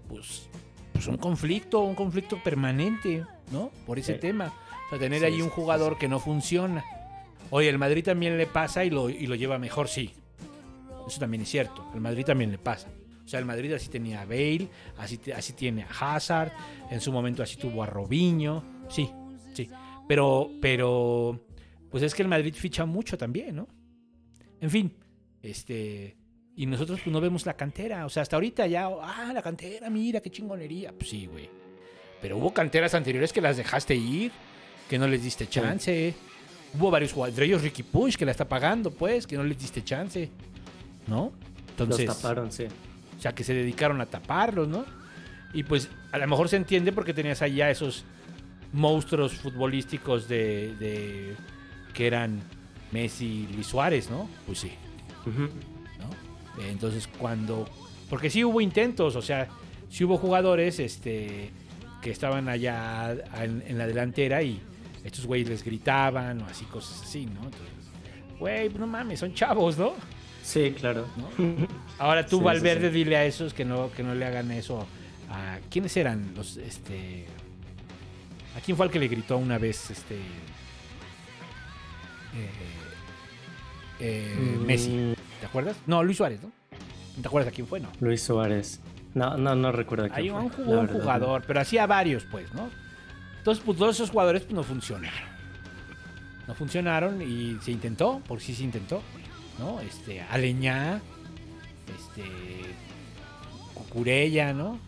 [0.08, 0.48] pues,
[0.94, 3.72] pues un conflicto, un conflicto permanente, ¿no?
[3.86, 4.20] Por ese Sí.
[4.20, 4.54] tema.
[4.86, 6.86] O sea, tener Sí, ahí un jugador que no funciona.
[7.50, 10.14] Oye, el Madrid también le pasa y lo, y lo lleva mejor, sí.
[11.10, 11.86] Eso también es cierto.
[11.93, 12.88] El Madrid también le pasa.
[13.26, 16.51] O sea, el Madrid así tenía a Bale, así, así tiene a Hazard,
[16.89, 18.64] en su momento así tuvo a Robinho.
[18.89, 19.12] Sí,
[19.53, 19.70] sí.
[20.07, 21.45] Pero, pero,
[21.91, 23.68] pues es que el Madrid ficha mucho también, ¿no?
[24.60, 24.93] En fin,
[25.41, 26.18] este.
[26.55, 28.05] Y nosotros pues no vemos la cantera.
[28.05, 30.91] O sea, hasta ahorita ya, ah, la cantera, mira qué chingonería.
[30.91, 31.49] Pues sí, güey.
[32.22, 34.32] Pero hubo canteras anteriores que las dejaste ir,
[34.89, 36.14] que no les diste chance.
[36.74, 39.57] Hubo varios jugadores, entre ellos Ricky Push, que la está pagando, pues, que no les
[39.57, 40.30] diste chance.
[41.10, 41.32] ¿No?
[41.72, 42.66] Entonces, Los taparon, sí.
[43.18, 44.86] o sea, que se dedicaron a taparlos, ¿no?
[45.53, 48.03] Y pues a lo mejor se entiende porque tenías allá esos
[48.74, 51.36] monstruos futbolísticos de, de-
[51.93, 52.40] que eran
[52.91, 54.30] Messi y Luis Suárez, ¿no?
[54.45, 54.72] Pues sí.
[55.99, 56.64] ¿no?
[56.64, 57.68] Entonces cuando...
[58.10, 59.48] Porque sí hubo intentos, o sea,
[59.90, 61.52] sí hubo jugadores este,
[62.02, 63.11] que estaban allá
[63.41, 64.60] en, en la delantera y
[65.03, 67.44] estos güeyes les gritaban o así, cosas así, ¿no?
[67.44, 67.69] Entonces,
[68.40, 69.94] güey, no mames, son chavos, ¿no?
[70.50, 71.06] Sí, claro.
[72.00, 72.94] Ahora tú, Sí, Valverde, sí.
[72.96, 74.88] dile a esos que no, que no le hagan eso.
[75.30, 77.28] A, ¿Quiénes eran los, este...
[78.58, 80.16] ¿A quién fue el que le gritó una vez, este...
[80.16, 80.20] eh,
[84.00, 84.66] eh, Mm.
[84.66, 85.14] Messi?
[85.40, 85.78] ¿Te acuerdas?
[85.86, 86.52] No, Luis Suárez, ¿no?
[87.22, 87.80] ¿Te acuerdas a quién fue?
[87.80, 87.90] No.
[88.00, 88.80] Luis Suárez.
[89.14, 92.70] No, no, no recuerdo quién Hay fue, un, un jugador, pero hacía varios, pues, ¿no?
[93.38, 95.30] Entonces, pues todos esos jugadores pues, no funcionaron.
[96.48, 99.04] No funcionaron y se intentó, por sí se intentó,
[99.60, 99.80] ¿no?
[99.81, 101.02] Este, Aleñá,
[101.95, 102.23] este,
[103.73, 104.80] Cucurella, ¿no?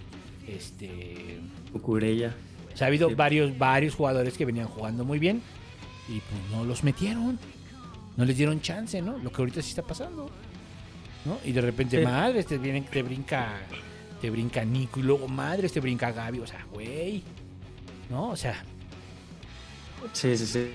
[0.47, 1.39] Este.
[1.71, 2.33] Cucurella.
[2.73, 3.15] o sea, ha habido Sí.
[3.15, 5.41] varios, varios jugadores que venían jugando muy bien
[6.09, 7.37] y pues no los metieron.
[8.17, 9.17] No les dieron chance, ¿no?
[9.17, 10.29] Lo que ahorita sí está pasando.
[11.25, 11.37] ¿No?
[11.45, 12.03] Y de repente, Sí.
[12.05, 13.53] madre, te vienen, te brinca,
[14.19, 16.39] te brinca Nico y luego madre, te brinca Gaby.
[16.39, 17.23] O sea, güey.
[18.09, 18.29] ¿No?
[18.31, 18.63] O sea,
[20.13, 20.67] Sí, sí, sí.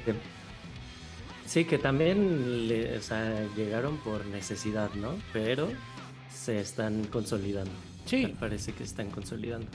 [1.46, 5.10] Sí, que también le- o sea, llegaron por necesidad, ¿no?
[5.32, 5.68] Pero
[6.32, 7.70] se están consolidando.
[8.04, 8.34] sí.
[8.38, 9.66] Parece que están consolidando.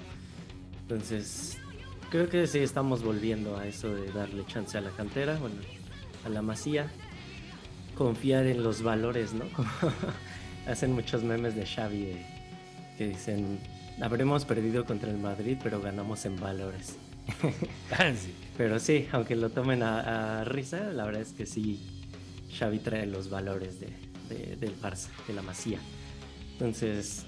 [0.84, 1.57] Entonces,
[2.10, 5.56] creo que sí estamos volviendo a eso de darle chance a la cantera, bueno,
[6.26, 6.91] a la masía.
[7.98, 9.45] Confiar en los valores, ¿no?
[9.49, 9.69] Como
[10.68, 12.26] hacen muchos memes de Xavi de-
[12.98, 13.60] que dicen,
[14.02, 16.95] habremos perdido contra el Madrid, pero ganamos en valores.
[17.91, 18.12] Ah.
[18.58, 21.80] Pero sí, aunque lo tomen a, a risa, la verdad es que sí,
[22.58, 23.88] Xavi trae los valores de,
[24.30, 25.80] de- del Barça, de la Masía.
[26.53, 27.26] Entonces,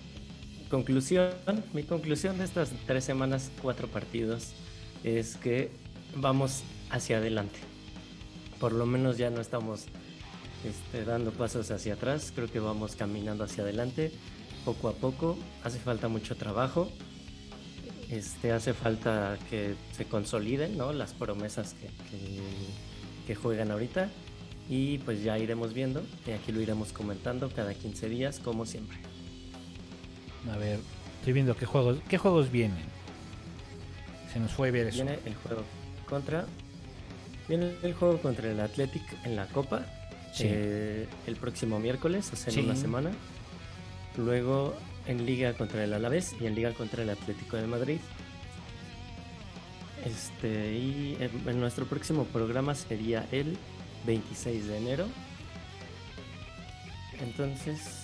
[0.69, 1.31] conclusión,
[1.73, 4.53] mi conclusión de estas tres semanas, cuatro partidos,
[5.03, 5.71] es que
[6.15, 7.59] vamos hacia adelante.
[8.59, 9.85] Por lo menos ya no estamos
[10.63, 14.11] este, dando pasos hacia atrás, creo que vamos caminando hacia adelante,
[14.65, 15.37] poco a poco.
[15.63, 16.91] Hace falta mucho trabajo,
[18.17, 20.93] este, hace falta que se consoliden ¿no?
[20.93, 22.41] las promesas que, que-
[23.27, 24.09] que juegan ahorita
[24.69, 28.97] y pues ya iremos viendo y aquí lo iremos comentando cada 15 días como siempre.
[30.51, 30.79] A ver,
[31.19, 32.83] estoy viendo qué juegos, qué juegos vienen.
[34.33, 34.97] Se nos fue ver eso.
[35.03, 35.63] Viene el juego
[36.09, 36.45] contra
[37.47, 39.85] viene el juego contra el Athletic en la Copa
[40.33, 40.45] Sí.
[40.47, 42.65] eh, el próximo miércoles, o sea, en Sí.
[42.65, 43.11] una semana.
[44.17, 44.75] Luego
[45.07, 47.99] en Liga contra el Alavés y en Liga contra el Atlético de Madrid.
[50.05, 53.57] Este, y en, en nuestro próximo programa sería el
[54.05, 55.07] 26 de enero.
[57.21, 57.99] Entonces,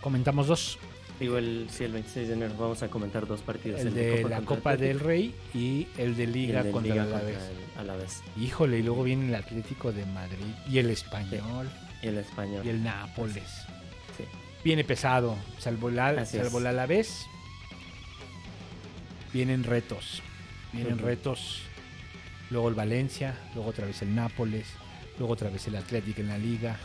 [0.00, 0.78] Comentamos dos.
[1.18, 3.80] digo, el, sí, el 26 de enero vamos a comentar dos partidos.
[3.80, 7.06] El de la contra Copa del Rey y el de el Liga de contra Liga
[7.06, 7.36] el Alavés.
[7.38, 7.52] contra
[7.82, 8.22] el Alavés.
[8.38, 11.70] Híjole, y luego viene el Atlético de Madrid y el Español
[12.02, 12.66] Y el español.
[12.66, 13.64] y el Nápoles.
[14.64, 15.88] Viene pesado, salvo
[16.18, 16.62] Así salvo es.
[16.62, 17.26] el Alavés.
[19.32, 20.22] Vienen retos.
[20.72, 21.60] Vienen retos.
[22.50, 24.66] Luego el Valencia, luego otra vez el Nápoles,
[25.18, 26.78] luego otra vez el Atlético en la Liga.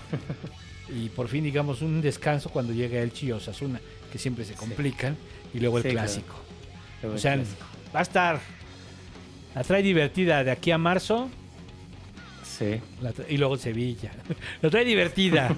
[0.90, 3.80] y por fin, digamos, un descanso cuando llega el y Osasuna,
[4.12, 5.16] que siempre se complican.
[5.54, 6.08] Y luego el Sí, claro.
[6.08, 6.36] clásico.
[7.02, 7.66] Luego O el sea, clásico.
[7.96, 8.40] va a estar.
[9.56, 11.30] La trae divertida de aquí a marzo.
[12.60, 12.80] Sí.
[13.02, 14.12] la tra- y luego Sevilla.
[14.62, 15.56] La trae divertida.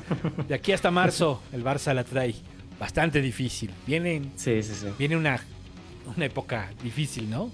[0.47, 2.35] De aquí hasta marzo, el Barça la trae
[2.79, 3.71] bastante difícil.
[3.87, 4.85] Viene, Sí, sí, sí.
[4.99, 5.43] viene una,
[6.15, 7.51] una época difícil, ¿no?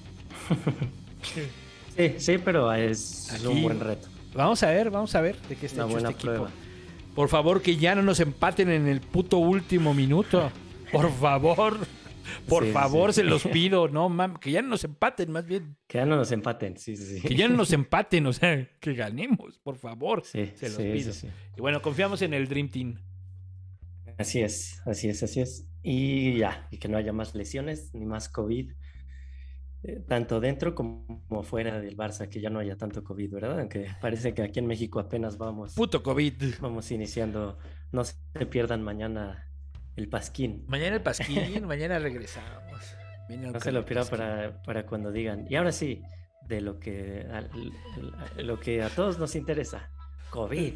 [1.96, 4.08] Sí, sí, pero es, es un Aquí- buen reto.
[4.34, 6.48] Vamos a ver, vamos a ver de qué está Una hecho buena este equipo.
[7.16, 10.52] Por favor, que ya no nos empaten en el puto último minuto.
[10.92, 11.80] Por favor.
[12.48, 13.22] Por Sí, favor, sí.
[13.22, 13.88] se los pido.
[13.88, 15.78] No, mam, que ya no nos empaten, más bien.
[15.88, 17.28] Que ya no nos empaten, sí, sí, sí.
[17.28, 20.24] Que ya no nos empaten, o sea, que ganemos, por favor.
[20.26, 21.14] Sí, se los pido.
[21.58, 23.04] Y bueno, confiamos en el Dream Team.
[24.18, 25.68] Así es, así es, así es.
[25.84, 28.72] Y ya, y que no haya más lesiones ni más COVID,
[29.84, 33.60] eh, tanto dentro como fuera del Barça, que ya no haya tanto COVID, ¿verdad?
[33.60, 36.56] Aunque parece que aquí en México apenas vamos, Puto COVID.
[36.60, 37.60] vamos iniciando.
[37.92, 38.16] No se
[38.50, 39.47] pierdan mañana
[39.98, 40.64] el pasquín.
[40.68, 42.96] Mañana el pasquín, mañana regresamos.
[43.28, 44.18] Viene No se lo pasquín.
[44.18, 45.46] para, para cuando digan.
[45.50, 46.02] Y ahora sí,
[46.48, 47.52] de lo que, al-
[48.38, 49.90] lo que a todos nos interesa,
[50.30, 50.74] COVID.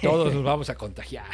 [0.00, 1.26] Todos nos vamos a contagiar.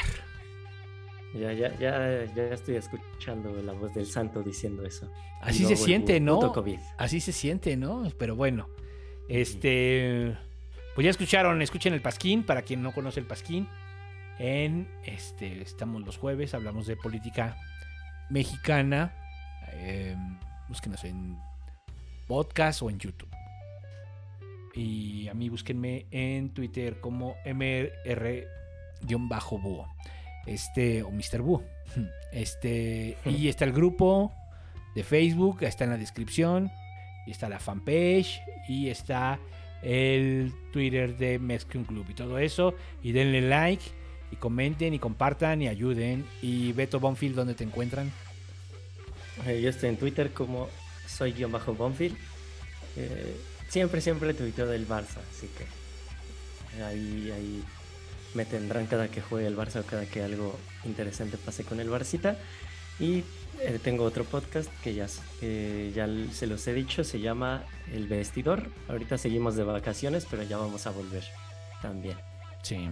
[1.32, 5.08] Ya, ya, ya, ya estoy escuchando la voz del santo diciendo eso.
[5.40, 6.52] Así se el siente, ¿no?
[6.52, 6.80] COVID.
[6.98, 8.02] Así se siente, ¿no?
[8.18, 8.68] Pero bueno,
[9.28, 10.36] este,
[10.96, 13.68] pues ya escucharon, escuchen el Pasquín, para quien no conoce el Pasquín.
[14.42, 17.58] En este, estamos los jueves, hablamos de política
[18.30, 19.12] mexicana.
[19.74, 20.16] Eh,
[20.66, 21.36] búsquenos en
[22.26, 23.28] podcast o en YouTube.
[24.74, 28.46] Y a mí búsquenme en Twitter como MR-Búho.
[30.46, 31.42] Este, o Mr.
[31.42, 31.62] Búho.
[32.32, 34.32] Este, y está el grupo
[34.94, 36.70] de Facebook, está en la descripción,
[37.26, 39.38] y está la fanpage, y está
[39.82, 42.74] el Twitter de Mezclun Club y todo eso.
[43.02, 43.99] Y denle like,
[44.30, 46.26] y comenten, y compartan, y ayuden.
[46.42, 48.12] Y Beto Bonfield, ¿dónde te encuentran?
[49.46, 50.68] Eh, yo estoy en Twitter como
[51.06, 52.16] soy guion bajo Bonfield.
[52.96, 53.36] Eh,
[53.68, 57.64] siempre, siempre tuiteo del Barça, así que ahí, ahí
[58.34, 61.88] me tendrán cada que juegue el Barça o cada que algo interesante pase con el
[61.88, 62.36] Barcita.
[62.98, 63.24] Y
[63.60, 65.06] eh, tengo otro podcast que ya,
[65.40, 68.70] que ya se los he dicho, se llama El Vestidor.
[68.88, 71.24] Ahorita seguimos de vacaciones, pero ya vamos a volver
[71.82, 72.16] también.
[72.62, 72.90] Sí.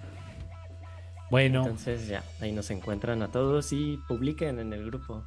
[1.30, 5.24] Bueno, Entonces ya, ahí nos encuentran a todos y publiquen en el grupo.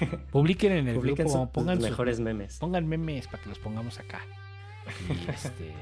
[0.30, 2.58] publiquen en el Publiquen grupo, sus pongan sus- mejores memes.
[2.58, 4.20] pongan memes para que los pongamos acá.
[5.08, 5.74] Y, este,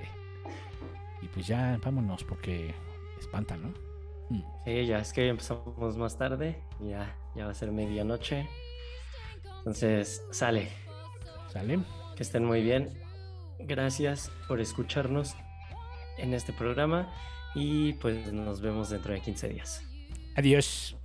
[1.22, 2.74] y pues ya, vámonos, porque
[3.18, 3.68] espantan, ¿no?
[4.30, 4.42] Mm.
[4.64, 8.48] Sí, ya es que empezamos más tarde, ya, ya va a ser medianoche.
[9.58, 10.68] Entonces, sale,
[11.52, 11.80] ¿Sale?
[12.16, 12.90] que estén muy bien.
[13.58, 15.34] Gracias por escucharnos
[16.16, 17.12] en este programa
[17.55, 19.82] y pues nos vemos dentro de 15 días.
[20.36, 20.97] Adiós.